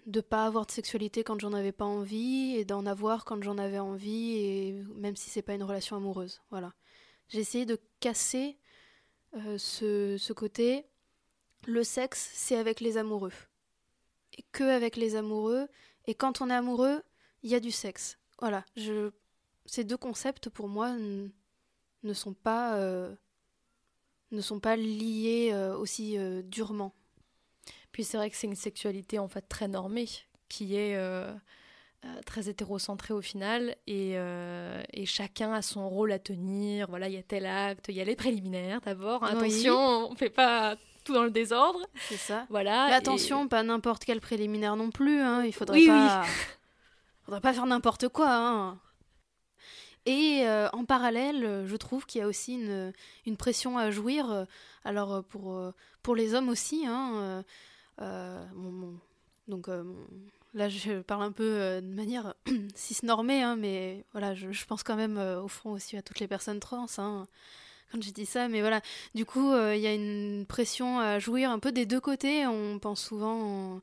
de 0.05 0.21
pas 0.21 0.45
avoir 0.45 0.65
de 0.65 0.71
sexualité 0.71 1.23
quand 1.23 1.39
j'en 1.39 1.53
avais 1.53 1.71
pas 1.71 1.85
envie 1.85 2.55
et 2.55 2.65
d'en 2.65 2.85
avoir 2.85 3.25
quand 3.25 3.41
j'en 3.43 3.57
avais 3.57 3.79
envie 3.79 4.37
et 4.37 4.73
même 4.95 5.15
si 5.15 5.29
c'est 5.29 5.41
pas 5.41 5.53
une 5.53 5.63
relation 5.63 5.95
amoureuse 5.95 6.41
voilà 6.49 6.73
j'ai 7.31 7.39
essayé 7.39 7.65
de 7.65 7.79
casser 8.01 8.57
euh, 9.35 9.57
ce, 9.57 10.17
ce, 10.17 10.33
côté 10.33 10.85
le 11.65 11.83
sexe, 11.83 12.29
c'est 12.33 12.57
avec 12.57 12.81
les 12.81 12.97
amoureux. 12.97 13.31
Et 14.37 14.43
que 14.51 14.63
avec 14.63 14.97
les 14.97 15.15
amoureux. 15.15 15.67
Et 16.05 16.13
quand 16.13 16.41
on 16.41 16.49
est 16.49 16.53
amoureux, 16.53 17.01
il 17.43 17.49
y 17.49 17.55
a 17.55 17.61
du 17.61 17.71
sexe. 17.71 18.17
Voilà, 18.39 18.65
je... 18.75 19.11
ces 19.65 19.85
deux 19.85 19.95
concepts, 19.97 20.49
pour 20.49 20.67
moi, 20.67 20.93
ne 20.93 22.13
sont 22.13 22.33
pas, 22.33 22.75
euh, 22.77 23.15
ne 24.31 24.41
sont 24.41 24.59
pas 24.59 24.75
liés 24.75 25.51
euh, 25.53 25.77
aussi 25.77 26.17
durement. 26.43 26.93
Puis 27.91 28.03
c'est 28.03 28.17
vrai 28.17 28.29
que 28.29 28.35
c'est 28.35 28.47
une 28.47 28.55
sexualité 28.55 29.19
en 29.19 29.27
fait 29.27 29.41
très 29.47 29.67
normée, 29.67 30.07
qui 30.49 30.75
est 30.75 30.97
très 32.25 32.49
hétérocentrée 32.49 33.13
au 33.13 33.21
final, 33.21 33.75
et, 33.85 34.15
et, 34.93 35.05
chacun 35.05 35.53
a 35.53 35.61
son 35.61 35.89
rôle 35.89 36.11
à 36.11 36.19
tenir. 36.19 36.87
Voilà, 36.89 37.09
il 37.09 37.15
y 37.15 37.17
a 37.17 37.23
tel 37.23 37.45
acte, 37.45 37.87
il 37.89 37.95
y 37.95 38.01
a 38.01 38.05
les 38.05 38.15
préliminaires 38.15 38.81
d'abord. 38.81 39.23
Attention, 39.23 40.07
on 40.07 40.11
ne 40.11 40.15
fait 40.15 40.29
pas 40.29 40.77
tout 41.03 41.13
dans 41.13 41.23
le 41.23 41.31
désordre. 41.31 41.79
C'est 42.09 42.17
ça. 42.17 42.45
Voilà. 42.49 42.87
Mais 42.87 42.93
attention, 42.93 43.47
pas 43.47 43.63
n'importe 43.63 44.05
quel 44.05 44.21
préliminaire 44.21 44.75
non 44.75 44.91
plus. 44.91 45.19
Hein. 45.19 45.43
Il 45.45 45.53
faudrait 45.53 45.85
pas. 45.85 46.23
faudrait 47.25 47.41
pas 47.41 47.53
faire 47.53 47.65
n'importe 47.65 48.09
quoi. 48.09 48.29
Hein. 48.29 48.79
Et 50.05 50.41
euh, 50.45 50.67
en 50.73 50.85
parallèle, 50.85 51.65
je 51.65 51.75
trouve 51.75 52.05
qu'il 52.05 52.19
y 52.19 52.23
a 52.23 52.27
aussi 52.27 52.55
une, 52.55 53.37
pression 53.37 53.77
à 53.77 53.91
jouir. 53.91 54.47
Alors 54.83 55.23
pour, 55.23 55.73
pour 56.01 56.15
les 56.15 56.33
hommes 56.33 56.49
aussi. 56.49 56.85
Hein, 56.87 57.43
euh, 58.01 58.43
donc 59.47 59.67
là, 60.53 60.69
je 60.69 61.01
parle 61.01 61.23
un 61.23 61.31
peu 61.31 61.43
euh, 61.43 61.81
de 61.81 61.87
manière 61.87 62.33
cis-normée, 62.75 63.43
hein, 63.43 63.55
mais 63.55 64.05
voilà, 64.11 64.33
je, 64.33 64.65
pense 64.65 64.83
quand 64.83 64.95
même 64.95 65.17
au 65.17 65.47
fond 65.47 65.71
aussi 65.71 65.97
à 65.97 66.01
toutes 66.01 66.19
les 66.19 66.27
personnes 66.27 66.59
trans. 66.59 66.87
Hein 66.97 67.27
quand 67.91 68.01
j'ai 68.01 68.11
dit 68.11 68.25
ça, 68.25 68.47
mais 68.47 68.61
voilà. 68.61 68.81
Du 69.15 69.25
coup, 69.25 69.51
euh, 69.51 69.75
il 69.75 69.81
y 69.81 69.87
a 69.87 69.93
une 69.93 70.45
pression 70.47 70.99
à 70.99 71.19
jouir 71.19 71.51
un 71.51 71.59
peu 71.59 71.71
des 71.71 71.85
deux 71.85 71.99
côtés. 71.99 72.47
On 72.47 72.79
pense 72.79 73.03
souvent 73.03 73.81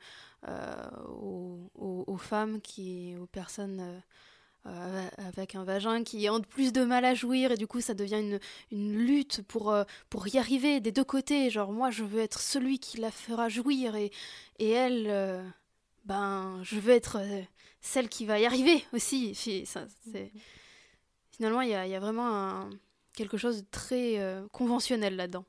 euh, 0.48 0.90
aux, 1.06 2.16
femmes, 2.16 2.60
qui, 2.60 3.14
aux 3.20 3.26
personnes 3.26 4.02
euh, 4.68 5.08
avec 5.18 5.54
un 5.54 5.64
vagin 5.64 6.04
qui 6.04 6.28
ont 6.30 6.40
plus 6.40 6.72
de 6.72 6.84
mal 6.84 7.04
à 7.04 7.14
jouir 7.14 7.52
et 7.52 7.56
du 7.56 7.66
coup 7.66 7.80
ça 7.80 7.94
devient 7.94 8.38
une, 8.70 8.92
lutte 8.92 9.42
pour, 9.42 9.74
pour 10.10 10.28
y 10.28 10.38
arriver 10.38 10.80
des 10.80 10.92
deux 10.92 11.04
côtés. 11.04 11.50
Genre 11.50 11.72
moi 11.72 11.90
je 11.90 12.04
veux 12.04 12.20
être 12.20 12.40
celui 12.40 12.78
qui 12.78 12.98
la 12.98 13.10
fera 13.10 13.48
jouir 13.48 13.96
et, 13.96 14.10
et 14.58 14.70
elle, 14.70 15.44
ben 16.04 16.60
je 16.62 16.78
veux 16.78 16.92
être 16.92 17.20
celle 17.80 18.08
qui 18.08 18.26
va 18.26 18.38
y 18.38 18.46
arriver 18.46 18.84
aussi. 18.92 19.34
Ça, 19.64 19.86
Finalement 21.30 21.60
il 21.60 21.70
y 21.70 21.74
a, 21.74 21.82
a 21.82 22.00
vraiment 22.00 22.68
quelque 23.18 23.36
chose 23.36 23.62
de 23.62 23.66
très 23.70 24.18
euh, 24.18 24.46
conventionnel 24.52 25.16
là-dedans. 25.16 25.44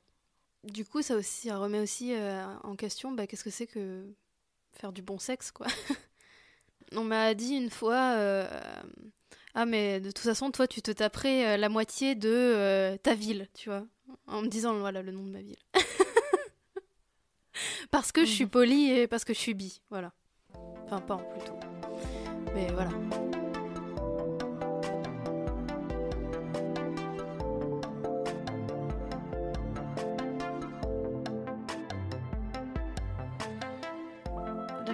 Du 0.64 0.84
coup, 0.84 1.02
ça, 1.02 1.14
aussi, 1.16 1.50
remet 1.50 1.78
aussi 1.78 2.14
euh, 2.14 2.44
en 2.64 2.74
question 2.74 3.12
bah, 3.12 3.26
qu'est-ce 3.26 3.44
que 3.44 3.50
c'est 3.50 3.66
que 3.66 4.04
faire 4.72 4.92
du 4.92 5.02
bon 5.02 5.18
sexe, 5.18 5.52
quoi. 5.52 5.66
On 6.96 7.04
m'a 7.04 7.34
dit 7.34 7.54
une 7.54 7.70
fois 7.70 8.14
euh, 8.16 8.48
Ah, 9.54 9.66
mais 9.66 10.00
de 10.00 10.10
toute 10.10 10.24
façon, 10.24 10.50
toi, 10.50 10.66
tu 10.66 10.82
te 10.82 10.90
taperais 10.90 11.56
la 11.56 11.68
moitié 11.68 12.14
de 12.14 12.96
ta 13.02 13.14
ville, 13.14 13.48
tu 13.54 13.68
vois, 13.68 13.86
en 14.26 14.42
me 14.42 14.48
disant 14.48 14.78
voilà 14.78 15.02
le 15.02 15.12
nom 15.12 15.24
de 15.24 15.30
ma 15.30 15.42
ville. 15.42 15.56
parce 17.90 18.12
que 18.12 18.24
je 18.24 18.30
suis 18.30 18.44
mhm. 18.44 18.50
polie 18.50 18.90
et 18.90 19.06
parce 19.06 19.24
que 19.24 19.34
je 19.34 19.38
suis 19.38 19.54
bi, 19.54 19.80
voilà. 19.90 20.12
Enfin, 20.84 21.00
pas 21.00 21.16
plutôt. 21.16 21.58
Mais 22.54 22.68
voilà. 22.72 22.90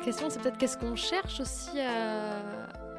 Question, 0.06 0.30
c'est 0.30 0.38
peut-être 0.38 0.56
qu'est-ce 0.56 0.78
qu'on 0.78 0.94
cherche 0.94 1.40
aussi 1.40 1.80
à, 1.80 2.38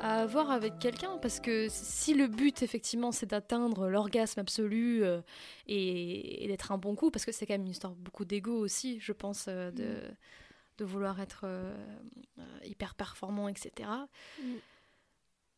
avoir 0.02 0.52
avec 0.52 0.78
quelqu'un 0.78 1.18
parce 1.20 1.40
que 1.40 1.68
si 1.70 2.14
le 2.14 2.28
but 2.28 2.64
effectivement 2.64 3.14
c'est 3.14 3.28
d'atteindre 3.28 3.88
l'orgasme 3.88 4.42
absolu 4.42 5.06
euh, 5.06 5.22
et, 5.68 6.46
d'être 6.50 6.74
un 6.74 6.78
bon 6.78 6.96
coup 6.96 7.10
parce 7.10 7.24
que 7.24 7.32
c'est 7.32 7.46
quand 7.46 7.54
même 7.54 7.62
une 7.62 7.72
histoire 7.72 7.94
beaucoup 7.94 8.26
d'ego 8.26 8.60
aussi 8.60 9.00
je 9.00 9.14
pense 9.14 9.46
euh, 9.48 9.72
de, 9.72 9.86
mm. 9.86 10.16
de, 10.80 10.86
vouloir 10.86 11.22
être 11.22 11.46
euh, 11.46 11.74
hyper 12.66 12.94
performant 12.94 13.48
etc 13.48 13.90
mm. 14.44 14.56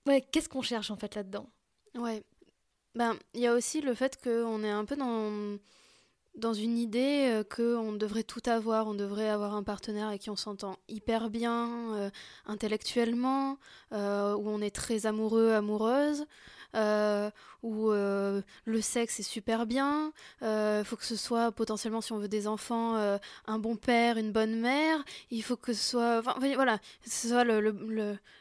ouais 0.06 0.22
qu'est-ce 0.32 0.50
qu'on 0.50 0.62
cherche 0.62 0.91
en 0.91 0.98
fait 0.98 1.15
là-dedans? 1.15 1.50
Ouais 1.96 2.24
ben 2.94 3.18
il 3.34 3.41
y 3.41 3.48
a 3.48 3.56
aussi 3.56 3.82
le 3.82 3.96
fait 3.96 4.22
qu'on 4.24 4.63
est 4.63 4.70
un 4.70 4.86
peu 4.86 4.96
dans 4.96 5.58
dans 6.39 6.53
une 6.53 6.77
idée 6.77 7.29
euh, 7.29 7.43
qu'on 7.43 7.93
devrait 7.93 8.24
tout 8.24 8.41
avoir, 8.46 8.88
on 8.88 8.93
devrait 8.93 9.29
avoir 9.29 9.53
un 9.53 9.63
partenaire 9.63 10.08
avec 10.08 10.22
qui 10.22 10.29
on 10.29 10.36
s'entend 10.36 10.77
hyper 10.88 11.29
bien 11.29 11.93
euh, 11.96 12.10
intellectuellement, 12.46 13.58
euh, 13.93 14.36
où 14.36 14.50
on 14.50 14.62
est 14.62 14.74
très 14.74 15.05
amoureux, 15.05 15.51
amoureuse, 15.51 16.25
où 17.63 17.89
le 17.91 18.81
sexe 18.81 19.19
est 19.19 19.24
super 19.24 19.65
bien, 19.65 20.13
il 20.41 20.84
faut 20.86 20.96
que 20.96 21.05
ce 21.05 21.15
soit 21.15 21.51
potentiellement, 21.51 22.00
si 22.00 22.13
on 22.13 22.19
veut 22.19 22.27
des 22.27 22.46
enfants, 22.46 22.96
un 23.48 23.60
bon 23.60 23.75
père, 23.75 24.17
une 24.17 24.31
bonne 24.31 24.55
mère, 24.60 25.03
il 25.31 25.41
faut 25.41 25.58
que 25.58 25.74
ce 25.74 25.89
soit, 25.89 26.19
enfin, 26.19 26.36
voilà, 26.53 26.77
ce 27.05 27.29
soit 27.29 27.43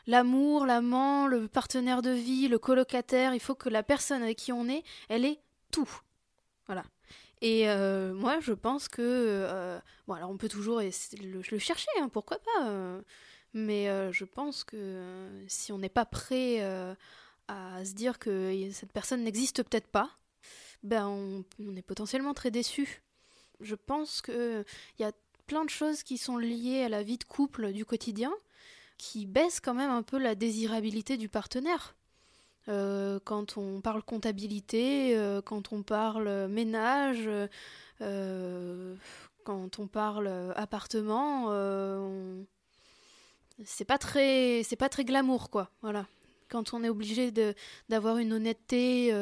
l'amour, 0.06 0.66
l'amant, 0.66 1.26
le 1.26 1.48
partenaire 1.48 2.02
de 2.02 2.10
vie, 2.10 2.48
le 2.48 2.58
colocataire, 2.58 3.32
il 3.32 3.40
faut 3.40 3.54
que 3.54 3.70
la 3.70 3.82
personne 3.82 4.22
avec 4.22 4.36
qui 4.36 4.52
on 4.52 4.68
est, 4.68 4.84
elle 5.08 5.24
ait 5.24 5.40
tout. 5.70 5.90
Voilà. 6.66 6.84
Et 7.40 7.68
euh, 7.68 8.14
moi, 8.14 8.40
je 8.40 8.52
pense 8.52 8.88
que. 8.88 9.02
Euh, 9.02 9.78
bon, 10.06 10.14
alors 10.14 10.30
on 10.30 10.36
peut 10.36 10.48
toujours 10.48 10.80
le, 10.80 11.58
chercher, 11.58 11.88
hein, 12.00 12.08
pourquoi 12.08 12.38
pas. 12.38 12.68
Euh, 12.68 13.00
mais 13.54 13.86
je 14.12 14.24
pense 14.24 14.64
que 14.64 15.28
si 15.48 15.72
on 15.72 15.78
n'est 15.78 15.88
pas 15.88 16.04
prêt 16.04 16.60
à 17.48 17.84
se 17.84 17.94
dire 17.94 18.18
que 18.18 18.68
cette 18.72 18.92
personne 18.92 19.24
n'existe 19.24 19.62
peut-être 19.62 19.88
pas, 19.88 20.10
ben 20.82 21.06
on, 21.08 21.44
on, 21.58 21.74
est 21.74 21.82
potentiellement 21.82 22.34
très 22.34 22.50
déçu. 22.50 23.02
Je 23.60 23.74
pense 23.74 24.20
qu'il 24.22 24.64
y 24.98 25.04
a 25.04 25.12
plein 25.46 25.64
de 25.64 25.70
choses 25.70 26.02
qui 26.02 26.18
sont 26.18 26.36
liées 26.36 26.82
à 26.82 26.88
la 26.88 27.02
vie 27.02 27.18
de 27.18 27.24
couple 27.24 27.72
du 27.72 27.84
quotidien 27.84 28.32
qui 28.98 29.26
baissent 29.26 29.60
quand 29.60 29.74
même 29.74 29.90
un 29.90 30.02
peu 30.02 30.18
la 30.18 30.34
désirabilité 30.34 31.16
du 31.16 31.28
partenaire. 31.28 31.96
Euh, 32.68 33.18
quand 33.24 33.56
on 33.56 33.80
parle 33.80 34.02
comptabilité, 34.02 35.16
euh, 35.16 35.40
quand 35.40 35.72
on 35.72 35.82
parle 35.82 36.48
ménage, 36.48 37.28
euh, 38.00 38.94
quand 39.44 39.78
on 39.78 39.86
parle 39.86 40.28
appartement, 40.54 41.50
c'est 43.64 43.86
pas 43.86 43.98
très, 43.98 44.62
c'est 44.64 44.76
pas 44.76 44.88
très 44.88 45.04
glamour 45.04 45.50
quoi. 45.50 45.70
Voilà. 45.82 46.06
Quand 46.50 46.74
on 46.74 46.84
est 46.84 46.88
obligé 46.88 47.32
d'avoir 47.88 48.18
une 48.18 48.32
honnêteté 48.32 49.14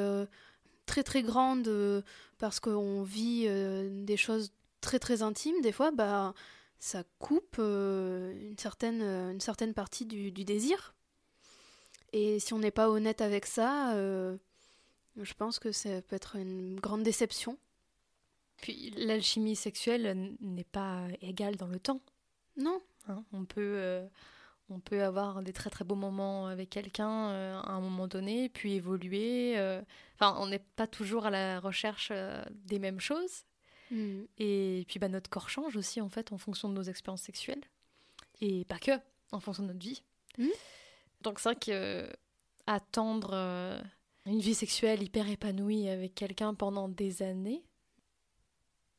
très 0.87 1.05
très 1.05 1.23
grande 1.23 2.03
parce 2.38 2.61
qu'on 2.61 3.03
vit 3.03 3.49
des 3.49 4.17
choses 4.17 4.53
très 4.81 4.99
très 4.99 5.23
intimes, 5.23 5.61
des 5.62 5.73
fois, 5.73 5.93
bah 5.93 6.35
ça 6.79 7.05
coupe 7.21 7.59
une 7.59 8.57
certaine 8.59 9.03
une 9.03 9.41
certaine 9.41 9.75
partie 9.75 10.07
du 10.07 10.33
désir 10.33 10.96
et 12.16 12.40
si 12.40 12.54
on 12.54 12.58
n'est 12.58 12.70
pas 12.70 12.88
honnête 12.88 13.20
avec 13.20 13.44
ça, 13.44 13.94
euh, 13.94 14.38
je 15.20 15.35
pense 15.35 15.58
que 15.58 15.70
ça 15.70 16.00
peut 16.00 16.16
être 16.16 16.37
une 16.37 16.80
grande 16.80 17.02
déception. 17.02 17.58
Puis 18.56 18.90
l'alchimie 18.96 19.54
sexuelle 19.54 20.35
n'est 20.40 20.64
pas 20.64 21.08
égale 21.20 21.56
dans 21.56 21.66
le 21.66 21.78
temps. 21.78 22.00
Non. 22.56 22.80
Hein, 23.08 23.23
on 23.35 23.44
peut 23.44 23.75
euh, 23.76 24.06
on 24.70 24.80
peut 24.80 25.02
avoir 25.02 25.42
des 25.42 25.52
très 25.52 25.68
très 25.68 25.85
beaux 25.85 25.94
moments 25.94 26.46
avec 26.46 26.70
quelqu'un 26.70 27.28
euh, 27.28 27.61
à 27.61 27.73
un 27.73 27.80
moment 27.80 28.08
donné, 28.08 28.49
puis 28.49 28.73
évoluer. 28.73 29.54
Enfin, 30.14 30.38
on 30.40 30.46
n'est 30.46 30.64
pas 30.76 30.87
toujours 30.87 31.26
à 31.26 31.30
la 31.30 31.61
recherche 31.61 32.12
des 32.64 32.78
mêmes 32.78 33.00
choses. 33.00 33.44
Mm. 33.90 34.23
Et 34.38 34.87
puis 34.88 34.99
bah, 34.99 35.11
notre 35.11 35.28
corps 35.28 35.50
change 35.50 35.76
aussi 35.76 36.00
en 36.00 36.08
fait 36.08 36.32
en 36.32 36.38
fonction 36.38 36.70
de 36.70 36.75
nos 36.75 36.82
expériences 36.82 37.25
sexuelles. 37.25 37.64
Et 38.40 38.64
pas 38.64 38.78
que, 38.78 38.92
en 39.32 39.40
fonction 39.40 39.64
de 39.64 39.68
notre 39.68 39.85
vie. 39.85 40.02
Mm. 40.38 40.49
Donc 41.23 41.40
c'est 41.40 41.50
vrai 41.50 41.56
que 41.56 42.08
attendre 42.66 43.30
euh, 43.32 43.80
une 44.26 44.40
vie 44.40 44.54
sexuelle 44.54 45.02
hyper 45.02 45.28
épanouie 45.28 45.88
avec 45.88 46.14
quelqu'un 46.14 46.54
pendant 46.54 46.88
des 46.88 47.23
années, 47.23 47.64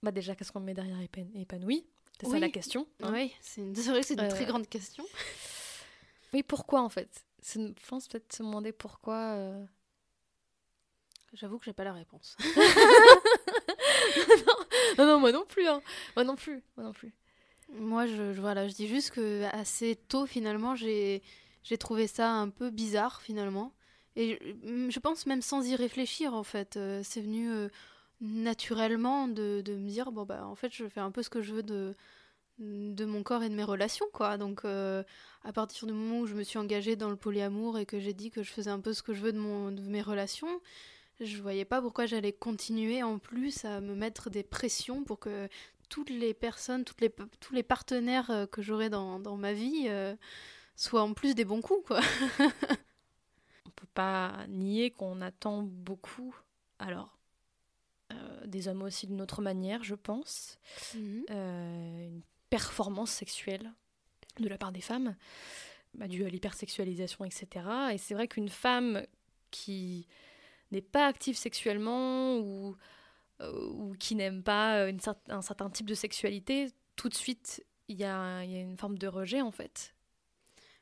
bah 0.03 0.11
déjà 0.11 0.35
qu'est-ce 0.35 0.51
qu'on 0.51 0.59
met 0.59 0.73
derrière 0.73 0.99
épanoui? 1.01 1.85
C'est 2.19 2.29
ça 2.29 2.39
la 2.39 2.49
question. 2.49 2.87
Hein? 3.01 3.11
Oui, 3.13 3.33
c'est 3.41 3.61
une, 3.61 3.73
vrai 3.75 4.01
que 4.01 4.07
c'est 4.07 4.19
une 4.19 4.27
très 4.27 4.43
euh, 4.43 4.47
grande 4.47 4.67
question. 4.67 5.05
Oui, 6.33 6.43
pourquoi 6.43 6.81
en 6.81 6.89
fait? 6.89 7.23
Je 7.41 7.71
pense 7.87 8.09
peut-être 8.09 8.33
se 8.33 8.43
demander 8.43 8.73
pourquoi. 8.73 9.33
Euh. 9.35 9.65
J'avoue 11.31 11.57
que 11.57 11.63
j'ai 11.63 11.71
pas 11.71 11.85
la 11.85 11.93
réponse. 11.93 12.35
non, 14.97 15.05
non, 15.05 15.19
moi 15.21 15.31
non 15.31 15.45
plus. 15.45 15.65
Hein. 15.65 15.81
Moi 16.17 16.25
non 16.25 16.35
plus. 16.35 16.61
Moi 16.75 16.85
non 16.85 16.91
plus. 16.91 17.13
Moi, 17.69 18.07
je, 18.07 18.39
voilà, 18.39 18.67
je 18.67 18.73
dis 18.73 18.89
juste 18.89 19.11
que 19.11 19.43
assez 19.53 19.95
tôt, 19.95 20.25
finalement, 20.25 20.75
j'ai 20.75 21.21
j'ai 21.67 21.77
trouvé 21.77 22.07
ça 22.07 22.31
un 22.31 22.49
peu 22.49 22.69
bizarre 22.69 23.21
finalement. 23.21 23.73
Et 24.15 24.39
je, 24.89 24.99
pense 24.99 25.25
même 25.25 25.41
sans 25.41 25.67
y 25.67 25.75
réfléchir 25.75 26.33
en 26.33 26.43
fait. 26.43 26.77
Euh, 26.77 27.01
c'est 27.03 27.21
venu 27.21 27.51
euh, 27.51 27.67
naturellement 28.21 29.27
de, 29.27 29.61
me 29.67 29.89
dire 29.89 30.11
bon 30.11 30.23
bah 30.23 30.45
en 30.47 30.55
fait 30.55 30.73
je 30.73 30.87
fais 30.87 31.01
un 31.01 31.11
peu 31.11 31.23
ce 31.23 31.29
que 31.29 31.41
je 31.41 31.53
veux 31.53 31.63
de 31.63 31.93
de 32.59 33.05
mon 33.05 33.21
corps 33.21 33.43
et 33.43 33.49
de 33.49 33.53
mes 33.53 33.63
relations 33.63 34.07
quoi 34.11 34.39
donc 34.39 34.65
euh, 34.65 35.03
à 35.43 35.53
partir 35.53 35.85
du 35.85 35.93
moment 35.93 36.21
où 36.21 36.25
je 36.25 36.33
me 36.33 36.41
suis 36.41 36.57
engagée 36.57 36.95
dans 36.95 37.11
le 37.11 37.15
polyamour 37.15 37.77
et 37.77 37.85
que 37.85 37.99
j'ai 37.99 38.13
dit 38.13 38.31
que 38.31 38.41
je 38.41 38.51
faisais 38.51 38.71
un 38.71 38.79
peu 38.79 38.93
ce 38.93 39.03
que 39.03 39.13
je 39.13 39.21
veux 39.21 39.31
de 39.31 39.37
mon 39.37 39.71
de 39.71 39.83
mes 39.83 40.01
relations 40.01 40.59
je 41.19 41.39
voyais 41.39 41.65
pas 41.65 41.79
pourquoi 41.79 42.07
j'allais 42.07 42.33
continuer 42.33 43.03
en 43.03 43.19
plus 43.19 43.63
à 43.63 43.79
me 43.79 43.93
mettre 43.93 44.31
des 44.31 44.41
pressions 44.41 45.03
pour 45.03 45.19
que 45.19 45.47
toutes 45.89 46.09
les 46.09 46.33
personnes 46.33 46.83
toutes 46.83 47.01
les 47.01 47.13
tous 47.39 47.53
les 47.53 47.61
partenaires 47.61 48.47
que 48.51 48.63
j'aurai 48.63 48.89
dans, 48.89 49.19
dans, 49.19 49.37
ma 49.37 49.53
vie 49.53 49.87
soient 50.77 51.03
en 51.03 51.13
plus 51.13 51.35
des 51.35 51.43
bons 51.43 51.61
coups 51.61 51.85
quoi 51.85 51.99
on 53.65 53.69
peut 53.75 53.87
pas 53.93 54.45
nier 54.47 54.91
qu'on 54.91 55.19
attend 55.19 55.63
beaucoup 55.63 56.33
alors 56.79 57.17
des 58.47 58.67
hommes 58.67 58.81
aussi 58.81 59.07
d'une 59.07 59.21
autre 59.21 59.41
manière, 59.41 59.83
je 59.83 59.95
pense. 59.95 60.57
Mhm. 60.95 61.25
une 61.29 62.21
performance 62.49 63.11
sexuelle 63.11 63.73
de 64.39 64.47
la 64.47 64.57
part 64.57 64.71
des 64.71 64.81
femmes, 64.81 65.15
bah, 65.93 66.07
due 66.07 66.25
à 66.25 66.29
l'hypersexualisation, 66.29 67.25
etc. 67.25 67.65
Et 67.93 67.97
c'est 67.97 68.13
vrai 68.13 68.27
qu'une 68.27 68.49
femme 68.49 69.05
qui 69.51 70.07
n'est 70.71 70.81
pas 70.81 71.07
active 71.07 71.35
sexuellement 71.35 72.37
ou, 72.37 72.75
euh, 73.41 73.69
ou 73.71 73.95
qui 73.99 74.15
n'aime 74.15 74.43
pas 74.43 74.87
une 74.87 74.99
un 75.29 75.41
certain 75.41 75.69
type 75.69 75.87
de 75.87 75.95
sexualité, 75.95 76.69
tout 76.95 77.09
de 77.09 77.15
suite, 77.15 77.65
il 77.87 77.97
y 77.97 78.03
a, 78.03 78.43
y 78.43 78.55
a, 78.55 78.59
une 78.59 78.77
forme 78.77 78.97
de 78.97 79.07
rejet 79.07 79.41
en 79.41 79.51
fait. 79.51 79.95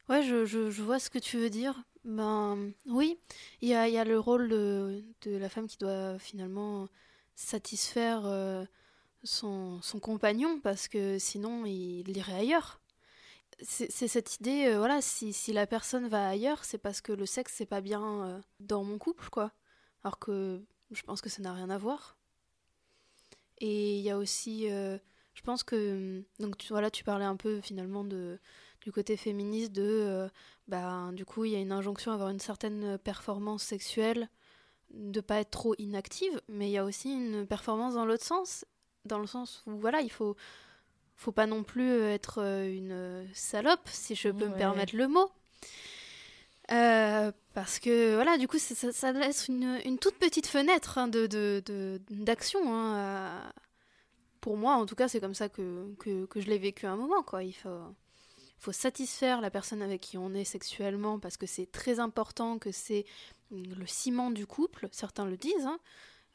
Ouais, 0.08 0.22
je, 0.22 0.46
je, 0.46 0.82
vois 0.84 1.00
ce 1.00 1.10
que 1.10 1.18
tu 1.18 1.38
veux 1.38 1.50
dire. 1.50 1.84
Ben 2.04 2.72
oui, 2.86 3.20
il 3.62 3.70
y 3.70 3.74
a, 3.74 3.90
y 3.90 3.98
a, 3.98 4.04
le 4.04 4.20
rôle 4.20 4.50
de, 4.50 5.04
de, 5.22 5.36
la 5.38 5.50
femme 5.50 5.68
qui 5.68 5.78
doit 5.78 6.20
finalement 6.20 6.88
satisfaire 7.34 8.22
euh, 8.26 8.66
son, 9.24 9.82
son, 9.82 10.00
compagnon 10.00 10.60
parce 10.62 10.88
que 10.88 11.18
sinon 11.18 11.66
il 11.66 12.16
irait 12.16 12.36
ailleurs. 12.36 12.82
C'est 13.62 13.90
cette 13.90 14.36
idée, 14.36 14.68
euh, 14.68 14.78
voilà, 14.78 15.02
si, 15.02 15.34
si, 15.34 15.54
la 15.54 15.66
personne 15.66 16.08
va 16.08 16.28
ailleurs, 16.30 16.66
c'est 16.66 16.78
parce 16.78 17.02
que 17.02 17.14
le 17.14 17.26
sexe 17.26 17.54
c'est 17.56 17.66
pas 17.66 17.82
bien 17.82 18.26
euh, 18.26 18.42
dans 18.60 18.84
mon 18.84 19.00
couple, 19.00 19.30
quoi. 19.30 19.54
Alors 20.04 20.20
que 20.20 20.62
je 20.92 21.02
pense 21.04 21.22
que 21.22 21.30
ça 21.30 21.42
n'a 21.42 21.54
rien 21.54 21.70
à 21.70 21.78
voir. 21.78 22.18
Et 23.60 23.98
il 23.98 24.02
y 24.04 24.12
a 24.12 24.18
aussi, 24.18 24.68
je 24.68 25.42
pense 25.44 25.64
que, 25.64 26.24
donc 26.40 26.58
tu, 26.58 26.68
voilà, 26.70 26.92
tu 26.92 27.04
parlais 27.04 27.26
un 27.26 27.38
peu 27.38 27.62
finalement 27.62 28.04
de, 28.04 28.40
du 28.86 28.92
côté 28.92 29.18
féministe 29.18 29.72
de, 29.72 30.30
bah, 30.68 31.10
du 31.12 31.26
coup 31.26 31.44
il 31.44 31.52
y 31.52 31.56
a 31.56 31.60
une 31.60 31.72
injonction 31.72 32.12
à 32.12 32.14
avoir 32.14 32.30
une 32.30 32.40
certaine 32.40 33.00
performance 33.00 33.64
sexuelle 33.64 34.30
de 34.92 35.22
pas 35.22 35.40
être 35.40 35.50
trop 35.50 35.74
inactive, 35.80 36.40
mais 36.48 36.70
il 36.70 36.72
y 36.72 36.78
a 36.78 36.86
aussi 36.86 37.12
une 37.12 37.48
performance 37.48 37.96
dans 37.96 38.06
l'autre 38.06 38.24
sens, 38.24 38.64
dans 39.04 39.18
le 39.18 39.26
sens 39.26 39.64
où 39.66 39.78
voilà, 39.78 40.02
il 40.02 40.12
faut 40.12 40.36
faut 41.16 41.32
pas 41.32 41.48
non 41.48 41.64
plus 41.64 42.02
être 42.02 42.42
euh, 42.42 42.72
une 42.72 43.28
salope, 43.34 43.88
si 43.90 44.16
je 44.16 44.30
peux 44.30 44.48
me 44.48 44.58
permettre 44.58 44.96
le 44.96 45.08
mot. 45.08 45.32
Euh, 46.72 47.32
parce 47.54 47.80
que 47.80 48.16
voilà, 48.16 48.38
du 48.38 48.48
coup, 48.48 48.58
ça, 48.58 48.92
ça 48.92 49.12
laisse 49.12 49.48
une, 49.48 49.80
une, 49.86 49.98
toute 49.98 50.18
petite 50.18 50.48
fenêtre 50.48 50.98
hein, 50.98 51.08
de, 51.08 51.26
de, 51.28 52.02
d'action. 52.10 52.60
Hein, 52.66 53.54
pour 54.42 54.58
moi, 54.58 54.76
en 54.76 54.86
tout 54.86 54.96
cas, 54.96 55.08
c'est 55.08 55.22
comme 55.22 55.34
ça 55.34 55.48
que, 55.48 55.94
que, 56.00 56.26
que 56.26 56.42
je 56.42 56.48
l'ai 56.48 56.58
vécu 56.58 56.86
à 56.86 56.92
un 56.92 56.98
moment. 56.98 57.24
Quoi. 57.24 57.44
Il 57.44 57.54
faut, 57.54 57.70
faut 58.58 58.72
satisfaire 58.72 59.42
la 59.42 59.50
personne 59.50 59.82
avec 59.82 60.02
qui 60.02 60.18
on 60.18 60.34
est 60.34 60.44
sexuellement 60.44 61.20
parce 61.20 61.38
que 61.38 61.46
c'est 61.46 61.72
très 61.72 62.00
important, 62.00 62.58
que 62.58 62.72
c'est 62.72 63.06
le 63.52 63.86
ciment 63.86 64.32
du 64.32 64.48
couple, 64.48 64.88
certains 64.92 65.26
le 65.26 65.38
disent, 65.38 65.66
hein, 65.66 65.80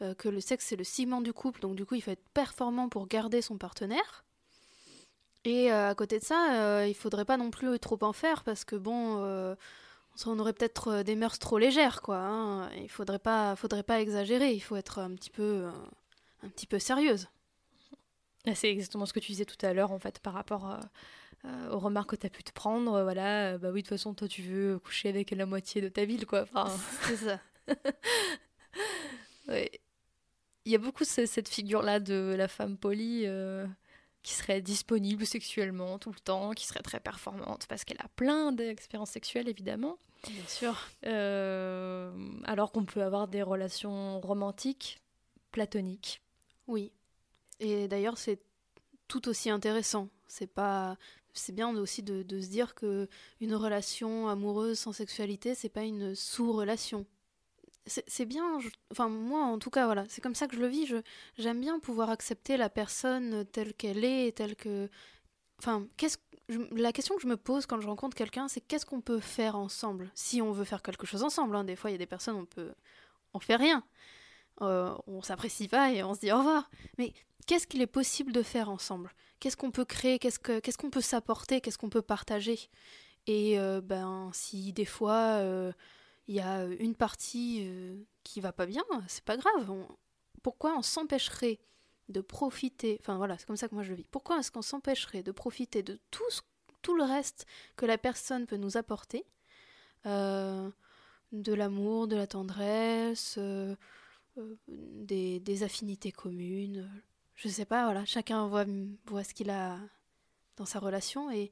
euh, 0.02 0.14
que 0.14 0.28
le 0.28 0.40
sexe 0.40 0.66
c'est 0.66 0.76
le 0.76 0.84
ciment 0.84 1.20
du 1.20 1.32
couple, 1.32 1.60
donc 1.60 1.76
du 1.76 1.84
coup 1.84 1.94
il 1.94 2.00
faut 2.00 2.10
être 2.10 2.28
performant 2.34 2.88
pour 2.88 3.06
garder 3.06 3.42
son 3.42 3.58
partenaire. 3.58 4.24
Et 5.44 5.72
euh, 5.72 5.88
à 5.88 5.94
côté 5.94 6.18
de 6.18 6.24
ça, 6.24 6.54
euh, 6.54 6.86
il 6.86 6.94
faudrait 6.94 7.24
pas 7.24 7.38
non 7.38 7.50
plus 7.50 7.78
trop 7.78 7.98
en 8.02 8.12
faire 8.12 8.44
parce 8.44 8.64
que 8.64 8.76
bon, 8.76 9.56
on 10.26 10.38
aurait 10.38 10.52
peut-être 10.52 11.02
des 11.02 11.16
mœurs 11.16 11.38
trop 11.38 11.56
légères, 11.56 12.02
quoi. 12.02 12.18
Hein. 12.18 12.70
Il 12.76 12.90
faudrait 12.90 13.18
pas, 13.18 13.56
faudrait 13.56 13.82
pas 13.82 14.00
exagérer, 14.00 14.52
il 14.52 14.60
faut 14.60 14.76
être 14.76 14.98
un 14.98 15.14
petit 15.14 15.30
peu, 15.30 15.66
un 16.42 16.48
petit 16.48 16.66
peu 16.66 16.78
sérieuse. 16.78 17.28
C'est 18.54 18.70
exactement 18.70 19.06
ce 19.06 19.12
que 19.12 19.20
tu 19.20 19.32
disais 19.32 19.44
tout 19.44 19.64
à 19.64 19.72
l'heure 19.72 19.92
en 19.92 19.98
fait 19.98 20.18
par 20.18 20.32
rapport 20.32 20.78
aux 21.70 21.78
remarques 21.78 22.10
que 22.10 22.16
tu 22.16 22.26
as 22.26 22.30
pu 22.30 22.42
te 22.42 22.52
prendre. 22.52 23.02
Voilà, 23.02 23.58
bah 23.58 23.70
oui, 23.70 23.82
de 23.82 23.88
toute 23.88 23.96
façon, 23.96 24.14
toi, 24.14 24.28
tu 24.28 24.42
veux 24.42 24.78
coucher 24.78 25.08
avec 25.08 25.30
la 25.30 25.46
moitié 25.46 25.80
de 25.80 25.88
ta 25.88 26.04
ville, 26.04 26.26
quoi. 26.26 26.42
Enfin... 26.42 26.66
C'est 27.02 27.16
ça. 27.16 27.40
ouais. 29.48 29.70
Il 30.66 30.72
y 30.72 30.74
a 30.74 30.78
beaucoup 30.78 31.04
cette 31.04 31.48
figure-là 31.48 32.00
de 32.00 32.34
la 32.36 32.46
femme 32.46 32.76
polie 32.76 33.22
euh, 33.24 33.66
qui 34.22 34.34
serait 34.34 34.60
disponible 34.60 35.24
sexuellement 35.24 35.98
tout 35.98 36.12
le 36.12 36.20
temps, 36.20 36.52
qui 36.52 36.66
serait 36.66 36.82
très 36.82 37.00
performante 37.00 37.66
parce 37.66 37.84
qu'elle 37.84 38.00
a 38.00 38.08
plein 38.16 38.52
d'expériences 38.52 39.10
sexuelles, 39.10 39.48
évidemment. 39.48 39.98
Bien 40.28 40.46
sûr. 40.46 40.88
Euh, 41.06 42.12
alors 42.44 42.72
qu'on 42.72 42.84
peut 42.84 43.02
avoir 43.02 43.26
des 43.26 43.42
relations 43.42 44.20
romantiques, 44.20 45.00
platoniques. 45.50 46.20
Oui. 46.66 46.92
Et 47.58 47.88
d'ailleurs, 47.88 48.18
c'est 48.18 48.40
tout 49.08 49.28
aussi 49.28 49.48
intéressant. 49.48 50.08
C'est 50.28 50.46
pas 50.46 50.96
c'est 51.34 51.54
bien 51.54 51.74
aussi 51.76 52.02
de, 52.02 52.40
se 52.40 52.48
dire 52.48 52.74
que 52.74 53.08
une 53.40 53.54
relation 53.54 54.28
amoureuse 54.28 54.78
sans 54.78 54.92
sexualité, 54.92 55.54
c'est 55.54 55.68
pas 55.68 55.84
une 55.84 56.14
sous-relation. 56.14 57.06
C'est 57.86 58.26
bien, 58.26 58.44
enfin 58.92 59.08
moi 59.08 59.40
en 59.42 59.58
tout 59.58 59.70
cas 59.70 59.86
voilà, 59.86 60.04
c'est 60.08 60.20
comme 60.20 60.34
ça 60.34 60.46
que 60.46 60.54
je 60.54 60.60
le 60.60 60.68
vis. 60.68 60.92
j'aime 61.38 61.60
bien 61.60 61.80
pouvoir 61.80 62.10
accepter 62.10 62.56
la 62.56 62.68
personne 62.68 63.44
telle 63.46 63.74
qu'elle 63.74 64.04
est, 64.04 64.36
telle 64.36 64.54
que, 64.54 64.88
enfin 65.58 65.86
qu'est-ce 65.96 66.18
la 66.72 66.92
question 66.92 67.16
que 67.16 67.22
je 67.22 67.26
me 67.26 67.36
pose 67.36 67.66
quand 67.66 67.80
je 67.80 67.86
rencontre 67.86 68.16
quelqu'un, 68.16 68.48
c'est 68.48 68.60
qu'est-ce 68.60 68.86
qu'on 68.86 69.00
peut 69.00 69.20
faire 69.20 69.56
ensemble? 69.56 70.10
Si 70.14 70.42
on 70.42 70.52
veut 70.52 70.64
faire 70.64 70.82
quelque 70.82 71.06
chose 71.06 71.22
ensemble, 71.22 71.56
hein. 71.56 71.64
des 71.64 71.76
fois 71.76 71.90
il 71.90 71.94
y 71.94 71.96
a 71.96 71.98
des 71.98 72.06
personnes 72.06 72.36
on 72.36 72.44
peut, 72.44 72.72
on 73.34 73.38
fait 73.40 73.56
rien, 73.56 73.84
euh, 74.62 74.94
on 75.06 75.22
s'apprécie 75.22 75.68
pas 75.68 75.92
et 75.92 76.02
on 76.02 76.14
se 76.14 76.20
dit 76.20 76.32
au 76.32 76.38
revoir. 76.38 76.70
Mais 76.98 77.12
qu'est-ce 77.50 77.66
qu'il 77.66 77.82
est 77.82 77.88
possible 77.88 78.30
de 78.30 78.42
faire 78.44 78.70
ensemble? 78.70 79.10
Qu'est-ce 79.40 79.56
qu'on 79.56 79.72
peut 79.72 79.84
créer? 79.84 80.20
Qu'est-ce 80.20 80.78
qu'on 80.78 80.90
peut 80.90 81.00
s'apporter? 81.00 81.60
Qu'est-ce 81.60 81.78
qu'on 81.78 81.88
peut 81.88 82.00
partager? 82.00 82.70
Et 83.26 83.58
euh, 83.58 83.80
ben, 83.80 84.30
si 84.32 84.72
des 84.72 84.84
fois 84.84 85.40
euh, 85.40 85.72
il 86.28 86.36
y 86.36 86.40
a 86.40 86.64
une 86.66 86.94
partie 86.94 87.62
euh, 87.64 87.96
qui 88.22 88.40
va 88.40 88.52
pas 88.52 88.66
bien, 88.66 88.84
c'est 89.08 89.24
pas 89.24 89.36
grave. 89.36 89.68
Pourquoi 90.44 90.76
on 90.78 90.82
s'empêcherait 90.82 91.58
de 92.08 92.20
profiter? 92.20 92.98
Enfin 93.00 93.16
voilà, 93.16 93.36
c'est 93.36 93.46
comme 93.46 93.56
ça 93.56 93.68
que 93.68 93.74
moi 93.74 93.82
je 93.82 93.94
vis. 93.94 94.06
Pourquoi 94.12 94.38
est-ce 94.38 94.52
qu'on 94.52 94.62
s'empêcherait 94.62 95.24
de 95.24 95.32
profiter 95.32 95.82
de 95.82 95.98
tout, 96.12 96.22
tout 96.82 96.94
le 96.94 97.02
reste 97.02 97.46
que 97.74 97.84
la 97.84 97.98
personne 97.98 98.46
peut 98.46 98.58
nous 98.58 98.76
apporter? 98.76 99.26
De 100.04 100.72
l'amour, 101.52 102.06
de 102.06 102.14
la 102.14 102.28
tendresse, 102.28 103.40
des, 104.68 105.40
des 105.40 105.62
affinités 105.64 106.12
communes, 106.12 106.88
je 107.40 107.48
sais 107.48 107.64
pas, 107.64 107.84
voilà, 107.84 108.04
chacun 108.04 108.46
voit, 108.48 108.66
voit 109.06 109.24
ce 109.24 109.32
qu'il 109.32 109.48
a 109.48 109.78
dans 110.56 110.66
sa 110.66 110.78
relation 110.78 111.30
et, 111.30 111.50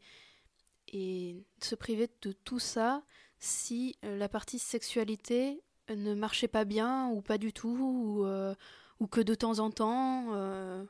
et 0.88 1.46
se 1.62 1.74
priver 1.74 2.10
de 2.20 2.32
tout 2.32 2.58
ça 2.58 3.02
si 3.38 3.96
euh, 4.04 4.18
la 4.18 4.28
partie 4.28 4.58
sexualité 4.58 5.62
ne 5.88 6.14
marchait 6.14 6.48
pas 6.48 6.66
bien 6.66 7.08
ou 7.08 7.22
pas 7.22 7.38
du 7.38 7.54
tout 7.54 7.78
ou, 8.20 8.26
euh, 8.26 8.54
ou 9.00 9.06
que 9.06 9.22
de 9.22 9.34
temps 9.34 9.60
en 9.60 9.70
temps. 9.70 10.26
Euh. 10.34 10.84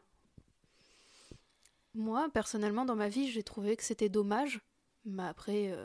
Moi, 1.95 2.29
personnellement, 2.35 2.85
dans 2.85 2.97
ma 2.97 3.09
vie, 3.09 3.31
j'ai 3.31 3.45
trouvé 3.45 3.77
que 3.77 3.85
c'était 3.85 4.09
dommage, 4.09 4.61
mais 5.05 5.25
après, 5.25 5.77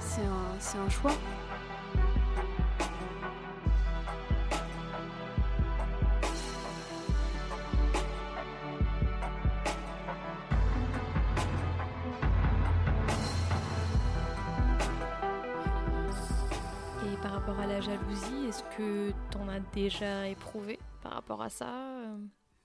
c'est 0.00 0.24
un, 0.24 0.82
un 0.82 0.88
choix. 0.90 1.12
La 17.68 17.80
jalousie, 17.80 18.46
est-ce 18.48 18.62
que 18.76 19.12
tu 19.30 19.38
en 19.38 19.48
as 19.48 19.60
déjà 19.74 20.28
éprouvé 20.28 20.78
par 21.02 21.12
rapport 21.12 21.42
à 21.42 21.48
ça 21.48 21.68
euh, 21.68 22.16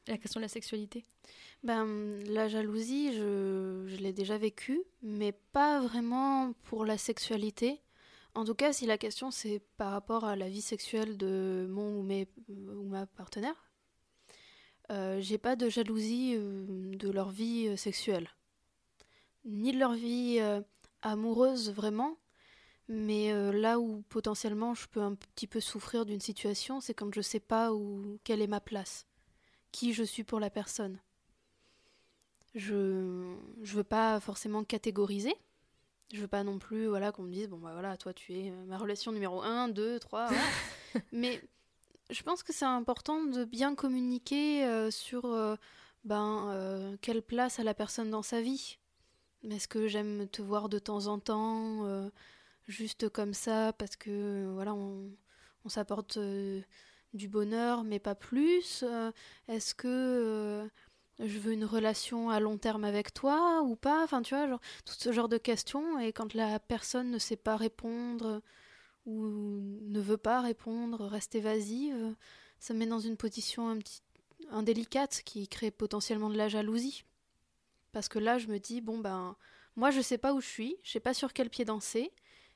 La 0.07 0.17
question 0.17 0.39
de 0.39 0.43
la 0.43 0.49
sexualité? 0.49 1.05
Ben, 1.63 2.19
La 2.27 2.47
jalousie, 2.47 3.13
je, 3.13 3.85
je 3.87 3.95
l'ai 3.97 4.13
déjà 4.13 4.37
vécue, 4.37 4.81
mais 5.01 5.31
pas 5.31 5.79
vraiment 5.81 6.53
pour 6.63 6.85
la 6.85 6.97
sexualité. 6.97 7.81
En 8.35 8.45
tout 8.45 8.53
cas, 8.53 8.73
si 8.73 8.85
la 8.85 8.97
question 8.97 9.31
c'est 9.31 9.61
par 9.77 9.91
rapport 9.91 10.23
à 10.23 10.35
la 10.35 10.47
vie 10.47 10.61
sexuelle 10.61 11.17
de 11.17 11.67
mon 11.69 11.99
ou, 11.99 12.03
mes, 12.03 12.27
ou 12.49 12.83
ma 12.87 13.07
partenaire, 13.07 13.71
euh, 14.91 15.19
j'ai 15.19 15.37
pas 15.37 15.55
de 15.55 15.67
jalousie 15.67 16.33
euh, 16.35 16.95
de 16.95 17.09
leur 17.09 17.29
vie 17.29 17.75
sexuelle, 17.75 18.29
ni 19.45 19.71
de 19.71 19.79
leur 19.79 19.93
vie 19.93 20.39
amoureuse 21.01 21.71
vraiment, 21.71 22.17
Mais 22.87 23.31
euh, 23.31 23.51
là 23.51 23.79
où 23.79 24.03
potentiellement 24.09 24.73
je 24.73 24.87
peux 24.87 25.01
un 25.01 25.15
petit 25.15 25.47
peu 25.47 25.59
souffrir 25.59 26.05
d'une 26.05 26.19
situation, 26.19 26.81
c'est 26.81 26.93
quand 26.93 27.13
je 27.13 27.21
sais 27.21 27.39
pas 27.39 27.73
où 27.73 28.19
quelle 28.23 28.41
est 28.41 28.47
ma 28.47 28.59
place, 28.59 29.05
qui 29.71 29.93
je 29.93 30.03
suis 30.03 30.23
pour 30.23 30.39
la 30.39 30.49
personne. 30.49 30.99
Je 32.53 33.33
je 33.61 33.75
veux 33.75 33.83
pas 33.83 34.19
forcément 34.19 34.63
catégoriser. 34.63 35.35
Je 36.13 36.19
veux 36.19 36.27
pas 36.27 36.43
non 36.43 36.59
plus 36.59 36.87
voilà 36.87 37.13
qu'on 37.13 37.23
me 37.23 37.31
dise 37.31 37.47
bon 37.47 37.57
bah 37.57 37.71
voilà 37.71 37.95
toi 37.95 38.13
tu 38.13 38.33
es 38.33 38.51
ma 38.67 38.77
relation 38.77 39.13
numéro 39.13 39.41
1, 39.41 39.69
2, 39.69 39.99
3 39.99 40.29
Mais 41.13 41.41
je 42.11 42.23
pense 42.23 42.43
que 42.43 42.53
c'est 42.53 42.65
important 42.65 43.23
de 43.23 43.45
bien 43.45 43.73
communiquer 43.73 44.65
euh, 44.65 44.91
sur 44.91 45.25
euh, 45.25 45.55
ben, 46.03 46.49
euh, 46.49 46.97
quelle 47.01 47.21
place 47.21 47.59
a 47.59 47.63
la 47.63 47.73
personne 47.73 48.09
dans 48.09 48.21
sa 48.21 48.41
vie. 48.41 48.77
Est-ce 49.49 49.67
que 49.67 49.87
j'aime 49.87 50.27
te 50.27 50.41
voir 50.41 50.69
de 50.69 50.77
temps 50.77 51.07
en 51.07 51.19
temps, 51.19 52.09
juste 52.67 53.09
comme 53.09 53.33
ça, 53.33 53.73
parce 53.73 53.95
que 53.95 54.51
voilà, 54.53 54.73
on, 54.73 55.11
on 55.65 55.69
s'apporte 55.69 56.17
du 57.13 57.27
bonheur, 57.27 57.83
mais 57.83 57.99
pas 57.99 58.15
plus 58.15 58.83
Est-ce 59.47 59.75
que 59.75 60.69
je 61.19 61.37
veux 61.39 61.53
une 61.53 61.65
relation 61.65 62.29
à 62.29 62.39
long 62.39 62.57
terme 62.57 62.83
avec 62.83 63.13
toi 63.13 63.61
ou 63.63 63.75
pas? 63.75 64.03
Enfin, 64.03 64.21
tu 64.21 64.35
vois, 64.35 64.47
genre, 64.47 64.61
tout 64.85 64.95
ce 64.97 65.11
genre 65.11 65.29
de 65.29 65.37
questions. 65.37 65.99
Et 65.99 66.13
quand 66.13 66.33
la 66.33 66.59
personne 66.59 67.11
ne 67.11 67.19
sait 67.19 67.35
pas 67.35 67.57
répondre, 67.57 68.41
ou 69.05 69.27
ne 69.81 69.99
veut 69.99 70.17
pas 70.17 70.41
répondre, 70.41 71.05
reste 71.05 71.35
évasive, 71.35 72.15
ça 72.59 72.73
met 72.73 72.85
dans 72.85 72.99
une 72.99 73.17
position 73.17 73.69
un 73.69 73.77
petit 73.77 74.01
indélicate 74.49 75.21
qui 75.25 75.47
crée 75.47 75.71
potentiellement 75.71 76.29
de 76.29 76.37
la 76.37 76.49
jalousie. 76.49 77.03
Parce 77.91 78.07
que 78.07 78.19
là, 78.19 78.37
je 78.37 78.47
me 78.47 78.59
dis, 78.59 78.81
bon, 78.81 78.99
ben, 78.99 79.35
moi, 79.75 79.91
je 79.91 80.01
sais 80.01 80.17
pas 80.17 80.33
où 80.33 80.41
je 80.41 80.47
suis, 80.47 80.77
je 80.83 80.91
sais 80.91 80.99
pas 80.99 81.13
sur 81.13 81.33
quel 81.33 81.49
pied 81.49 81.65
danser, 81.65 82.11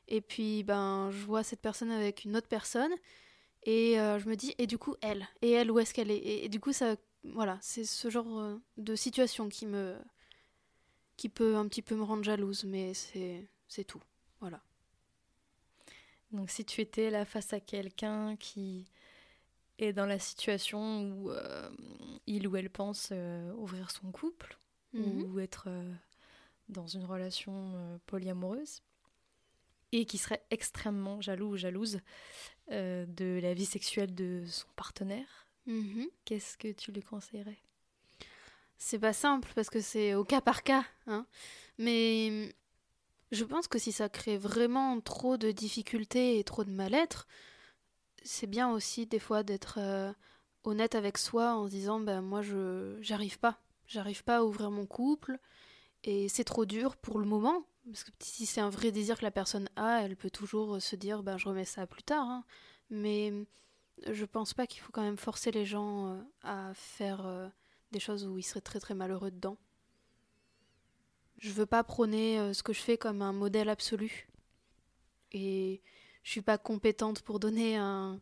et 0.08 0.22
puis, 0.22 0.63
ben, 0.63 1.10
je 1.12 1.26
vois 1.26 1.44
cette 1.44 1.62
personne 1.62 1.91
avec 1.91 2.26
une 2.26 2.36
autre 2.36 2.48
personne, 2.48 2.91
et 3.63 4.00
euh, 4.00 4.20
je 4.20 4.30
me 4.30 4.36
dis, 4.36 4.54
et 4.58 4.68
du 4.68 4.78
coup, 4.78 4.96
elle, 5.02 5.28
et 5.41 5.52
elle, 5.52 5.72
où 5.72 5.80
est-ce 5.80 5.94
qu'elle 5.94 6.12
est, 6.12 6.18
et, 6.18 6.50
du 6.50 6.60
coup, 6.60 6.74
ça, 6.74 6.96
voilà, 7.24 7.58
c'est 7.62 7.86
ce 7.86 8.10
genre 8.10 8.39
euh, 8.39 8.58
de 8.78 8.96
situation 8.96 9.50
qui 9.50 9.65
me, 9.65 9.96
qui 11.18 11.30
peut 11.30 11.56
un 11.56 11.68
petit 11.68 11.82
peu 11.82 11.96
me 11.96 12.04
rendre 12.04 12.24
jalouse, 12.24 12.65
mais 12.65 12.94
c'est, 12.94 13.48
c'est 13.68 13.84
tout, 13.84 14.02
voilà. 14.39 14.62
Donc 16.32 16.50
si 16.50 16.65
tu 16.65 16.82
étais 16.82 17.10
là 17.10 17.24
face 17.24 17.54
à 17.54 17.60
quelqu'un 17.60 18.36
qui 18.36 18.86
est 19.78 19.94
dans 19.94 20.06
la 20.06 20.20
situation 20.20 21.04
où 21.04 21.32
euh, 21.32 21.70
il 22.28 22.48
ou 22.48 22.58
elle 22.58 22.70
pense 22.70 23.10
euh, 23.12 23.54
ouvrir 23.54 23.89
son 23.89 24.12
couple 24.12 24.58
mhm. 24.94 25.24
ou 25.24 25.39
être 25.39 25.70
dans 26.68 26.88
une 26.88 27.06
relation 27.06 28.00
polyamoureuse 28.06 28.82
et 29.91 30.06
qui 30.06 30.17
serait 30.17 30.43
extrêmement 30.50 31.21
jaloux 31.21 31.52
ou 31.52 31.58
jalouse 31.58 32.00
de 32.69 33.39
la 33.41 33.54
vie 33.54 33.65
sexuelle 33.65 34.15
de 34.15 34.43
son 34.48 34.67
partenaire, 34.76 35.48
mhm. 35.67 36.08
qu'est-ce 36.26 36.58
que 36.58 36.71
tu 36.71 36.91
lui 36.91 37.04
conseillerais? 37.04 37.60
C'est 38.78 39.00
pas 39.00 39.13
simple 39.13 39.52
parce 39.56 39.69
que 39.69 39.82
c'est 39.82 40.15
au 40.15 40.24
cas 40.24 40.41
par 40.41 40.63
cas, 40.63 40.84
hein. 41.08 41.26
mais 41.78 42.54
je 43.32 43.43
pense 43.43 43.67
que 43.67 43.80
si 43.80 43.91
ça 43.91 44.10
crée 44.10 44.38
vraiment 44.38 45.00
trop 45.02 45.38
de 45.38 45.52
difficultés 45.52 46.39
et 46.39 46.43
trop 46.43 46.63
de 46.63 46.71
mal-être, 46.71 47.28
c'est 48.24 48.48
bien 48.48 48.69
aussi 48.71 49.06
des 49.06 49.19
fois 49.19 49.43
d'être 49.43 49.78
euh, 49.80 50.12
honnête 50.63 50.95
avec 50.95 51.17
soi 51.17 51.56
en 51.56 51.65
se 51.65 51.71
disant 51.71 52.00
ben 52.00 52.21
moi 52.21 52.41
je 52.41 52.98
j'arrive 53.02 53.39
pas, 53.39 53.60
j'arrive 53.88 54.24
pas 54.24 54.38
à 54.38 54.43
ouvrir 54.43 54.71
mon 54.71 54.86
couple 54.86 55.38
et 56.04 56.28
c'est 56.30 56.43
trop 56.43 56.65
dur 56.65 56.98
pour 56.98 57.19
le 57.19 57.26
moment 57.26 57.65
parce 57.86 58.04
que 58.04 58.12
si 58.19 58.45
c'est 58.45 58.62
un 58.62 58.69
vrai 58.69 58.91
désir 58.91 59.17
que 59.17 59.24
la 59.24 59.32
personne 59.32 59.69
a, 59.76 60.02
elle 60.04 60.15
peut 60.15 60.30
toujours 60.30 60.82
se 60.82 60.95
dire 60.95 61.24
ben 61.24 61.38
je 61.38 61.48
remets 61.48 61.65
ça 61.65 61.86
plus 61.88 62.04
tard 62.04 62.28
hein. 62.28 62.43
mais 62.89 63.34
je 64.08 64.26
pense 64.26 64.54
pas 64.54 64.67
qu'il 64.67 64.82
faut 64.82 64.91
quand 64.91 65.04
même 65.04 65.17
forcer 65.17 65.52
les 65.52 65.65
gens 65.65 66.08
euh, 66.08 66.21
à 66.43 66.74
faire 66.74 67.26
euh, 67.26 67.48
des 67.91 68.00
choses 68.00 68.26
où 68.26 68.38
ils 68.38 68.43
seraient 68.43 68.62
très 68.62 68.80
très 68.80 68.93
malheureux 68.93 69.32
dedans. 69.32 69.58
Je 71.38 71.52
veux 71.52 71.65
pas 71.65 71.84
prôner 71.84 72.39
euh, 72.39 72.54
ce 72.54 72.63
que 72.63 72.74
je 72.74 72.82
fais 72.82 72.98
comme 72.98 73.21
un 73.21 73.34
modèle 73.34 73.69
absolu. 73.69 74.28
Et 75.32 75.82
je 76.24 76.32
suis 76.32 76.41
pas 76.41 76.58
compétente 76.58 77.21
pour 77.21 77.39
donner 77.39 77.78
un, 77.78 78.19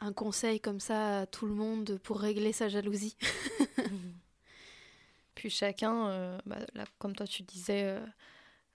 un 0.00 0.12
conseil 0.12 0.60
comme 0.60 0.80
ça 0.80 1.20
à 1.20 1.26
tout 1.26 1.46
le 1.46 1.54
monde 1.54 1.98
pour 2.02 2.20
régler 2.20 2.52
sa 2.52 2.68
jalousie. 2.68 3.16
Puis 5.34 5.50
chacun, 5.50 6.08
euh, 6.08 6.38
bah, 6.46 6.58
comme 6.98 7.14
toi 7.14 7.26
tu 7.26 7.42
disais 7.42 7.84
euh, 7.84 8.06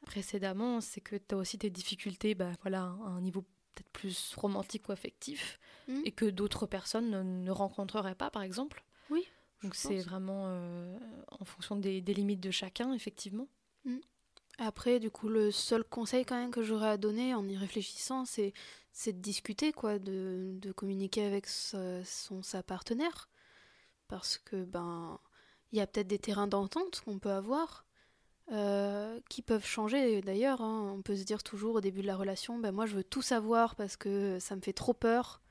précédemment, 0.06 0.82
c'est 0.82 1.02
que 1.02 1.16
tu 1.16 1.36
as 1.36 1.38
aussi 1.38 1.58
tes 1.58 1.70
difficultés 1.70 2.36
bah, 2.36 2.52
voilà, 2.62 2.82
à 2.82 3.10
un 3.10 3.22
niveau 3.22 3.44
peut-être 3.74 3.90
plus 3.90 4.36
romantique 4.36 4.90
ou 4.90 4.92
affectif, 4.92 5.60
hmm. 5.88 6.02
et 6.06 6.12
que 6.12 6.26
d'autres 6.26 6.66
personnes 6.66 7.44
ne, 7.44 7.52
rencontreraient 7.52 8.16
pas, 8.16 8.30
par 8.30 8.44
exemple. 8.44 8.84
Oui. 9.10 9.26
Donc 9.64 9.76
c'est 9.76 10.00
vraiment 10.00 10.46
euh, 10.48 10.98
en 11.40 11.46
fonction 11.46 11.76
des, 11.76 12.02
limites 12.02 12.40
de 12.40 12.52
chacun, 12.52 12.94
effectivement. 12.94 13.48
Mm. 13.86 14.00
Après, 14.58 15.00
du 15.00 15.10
coup, 15.12 15.30
le 15.30 15.52
seul 15.52 15.84
conseil 15.84 16.26
quand 16.26 16.36
même 16.36 16.52
que 16.52 16.64
j'aurais 16.64 16.90
à 16.90 16.98
donner 16.98 17.34
en 17.34 17.48
y 17.48 17.58
réfléchissant, 17.58 18.26
c'est 18.26 18.54
de 19.06 19.12
discuter, 19.12 19.72
quoi, 19.72 20.00
de, 20.00 20.52
de 20.60 20.72
communiquer 20.72 21.24
avec 21.24 21.48
son, 21.48 22.04
sa 22.42 22.64
partenaire. 22.64 23.30
Parce 24.08 24.38
que, 24.38 24.64
ben, 24.64 25.20
il 25.72 25.78
y 25.78 25.82
a 25.82 25.88
peut-être 25.88 26.08
des 26.08 26.20
terrains 26.20 26.48
d'entente 26.48 27.02
qu'on 27.02 27.20
peut 27.20 27.32
avoir. 27.32 27.86
Euh, 28.52 29.20
qui 29.30 29.42
peuvent 29.42 29.66
changer 29.66 30.22
d'ailleurs. 30.22 30.62
Hein. 30.62 30.94
On 30.94 31.02
peut 31.02 31.16
se 31.16 31.24
dire 31.24 31.42
toujours 31.42 31.76
au 31.76 31.82
début 31.82 32.02
de 32.02 32.08
la 32.08 32.18
relation, 32.18 32.60
ben 32.60 32.74
moi 32.74 32.86
je 32.86 32.96
veux 32.96 33.04
tout 33.04 33.22
savoir 33.22 33.76
parce 33.76 33.96
que 33.96 34.40
ça 34.40 34.56
me 34.56 34.62
fait 34.62 34.74
trop 34.74 34.94
peur. 34.94 35.42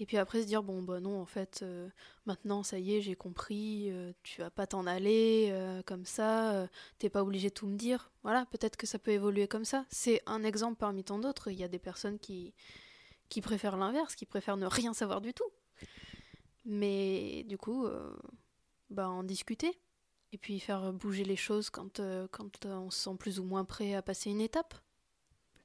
Et 0.00 0.06
puis 0.06 0.16
après 0.16 0.42
se 0.42 0.46
dire, 0.46 0.64
bon, 0.64 0.82
bah 0.82 0.98
non, 1.00 1.20
en 1.20 1.26
fait, 1.26 1.60
euh, 1.62 1.88
maintenant, 2.26 2.64
ça 2.64 2.80
y 2.80 2.96
est, 2.96 3.00
j'ai 3.00 3.14
compris, 3.14 3.92
euh, 3.92 4.12
tu 4.24 4.40
vas 4.40 4.50
pas 4.50 4.66
t'en 4.66 4.86
aller 4.86 5.54
comme 5.86 6.04
ça, 6.04 6.68
t'es 6.98 7.10
pas 7.10 7.22
obligé 7.22 7.50
de 7.50 7.54
tout 7.54 7.66
me 7.66 7.76
dire. 7.76 8.10
Voilà, 8.22 8.46
peut-être 8.46 8.76
que 8.76 8.86
ça 8.86 8.98
peut 8.98 9.12
évoluer 9.12 9.46
comme 9.46 9.64
ça. 9.64 9.84
C'est 9.90 10.22
un 10.26 10.42
exemple 10.44 10.78
parmi 10.78 11.04
tant 11.04 11.18
d'autres. 11.18 11.50
Il 11.50 11.58
y 11.58 11.64
a 11.64 11.68
des 11.68 11.78
personnes 11.78 12.18
qui, 12.18 12.54
qui 13.28 13.40
préfèrent 13.40 13.76
l'inverse, 13.76 14.14
qui 14.16 14.26
préfèrent 14.26 14.56
ne 14.56 14.66
rien 14.66 14.94
savoir 14.94 15.20
du 15.20 15.32
tout. 15.34 15.50
Mais 16.64 17.44
du 17.44 17.58
coup, 17.58 17.86
bah, 18.90 19.08
en 19.08 19.22
discuter. 19.22 19.78
Et 20.34 20.38
puis 20.38 20.60
faire 20.60 20.92
bouger 20.92 21.24
les 21.24 21.36
choses 21.36 21.70
quand, 21.70 22.02
quand 22.30 22.66
on 22.66 22.90
se 22.90 23.04
sent 23.04 23.16
plus 23.18 23.38
ou 23.38 23.44
moins 23.44 23.64
prêt 23.64 23.94
à 23.94 24.02
passer 24.02 24.30
une 24.30 24.40
étape 24.42 24.74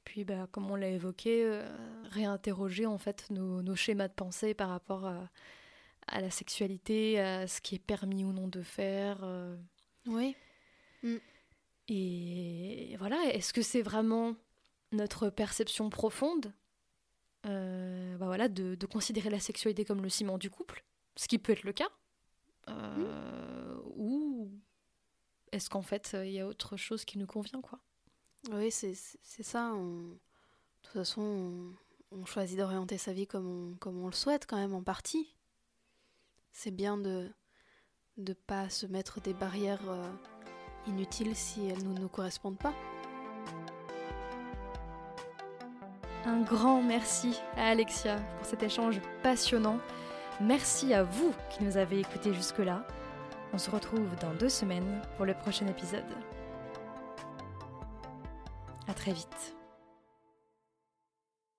puis, 0.04 0.24
bah, 0.24 0.48
comme 0.50 0.68
on 0.70 0.74
l'a 0.74 0.88
évoqué, 0.88 1.44
euh, 1.44 1.68
réinterroger 2.10 2.84
en 2.84 2.98
fait 2.98 3.30
nos, 3.30 3.76
schémas 3.76 4.08
de 4.08 4.12
pensée 4.12 4.54
par 4.54 4.68
rapport 4.68 5.06
à, 5.06 6.20
la 6.20 6.30
sexualité, 6.30 7.20
à 7.20 7.46
ce 7.46 7.60
qui 7.60 7.76
est 7.76 7.78
permis 7.78 8.24
ou 8.24 8.32
non 8.32 8.48
de 8.48 8.62
faire. 8.62 9.20
Euh. 9.22 9.56
Oui. 10.06 10.34
Mm. 11.04 11.18
Et 11.86 12.96
voilà, 12.98 13.22
est-ce 13.32 13.52
que 13.52 13.62
c'est 13.62 13.82
vraiment 13.82 14.34
notre 14.90 15.30
perception 15.30 15.90
profonde 15.90 16.52
euh, 17.46 18.16
bah 18.18 18.26
voilà, 18.26 18.48
de, 18.48 18.74
considérer 18.86 19.30
la 19.30 19.38
sexualité 19.38 19.84
comme 19.84 20.02
le 20.02 20.08
ciment 20.08 20.38
du 20.38 20.50
couple, 20.50 20.84
ce 21.14 21.28
qui 21.28 21.38
peut 21.38 21.52
être 21.52 21.62
le 21.62 21.72
cas, 21.72 21.88
mm. 22.66 23.04
Est-ce 25.52 25.70
qu'en 25.70 25.82
fait 25.82 26.16
il 26.24 26.30
y 26.30 26.40
a 26.40 26.46
autre 26.46 26.76
chose 26.76 27.04
qui 27.04 27.18
nous 27.18 27.26
convient 27.26 27.60
quoi? 27.60 27.80
Oui, 28.52 28.70
c'est 28.70 28.94
ça. 28.94 29.70
De 29.70 30.18
toute 30.82 30.92
façon, 30.92 31.74
on, 32.10 32.24
choisit 32.24 32.58
d'orienter 32.58 32.96
sa 32.96 33.12
vie 33.12 33.26
comme 33.26 33.46
on, 33.46 33.74
comme 33.76 34.02
on 34.02 34.06
le 34.06 34.12
souhaite 34.12 34.46
quand 34.46 34.56
même 34.56 34.74
en 34.74 34.82
partie. 34.82 35.36
C'est 36.52 36.70
bien 36.70 36.96
de 36.96 37.30
ne 38.16 38.32
pas 38.32 38.68
se 38.68 38.86
mettre 38.86 39.20
des 39.20 39.34
barrières 39.34 39.88
euh, 39.88 40.10
inutiles 40.86 41.36
si 41.36 41.66
elles 41.66 41.86
ne 41.86 41.98
nous 41.98 42.08
correspondent 42.08 42.58
pas. 42.58 42.74
Un 46.24 46.42
grand 46.42 46.82
merci 46.82 47.38
à 47.56 47.68
Alexia 47.68 48.16
pour 48.38 48.46
cet 48.46 48.62
échange 48.62 49.00
passionnant. 49.22 49.78
Merci 50.40 50.92
à 50.94 51.02
vous 51.02 51.34
qui 51.50 51.64
nous 51.64 51.76
avez 51.76 52.00
écoutés 52.00 52.34
jusque-là. 52.34 52.86
On 53.52 53.58
se 53.58 53.70
retrouve 53.70 54.08
dans 54.20 54.32
deux 54.34 54.48
semaines 54.48 55.02
pour 55.16 55.26
le 55.26 55.34
prochain 55.34 55.66
épisode. 55.66 56.04
À 58.88 58.94
très 58.94 59.12
vite. 59.12 59.59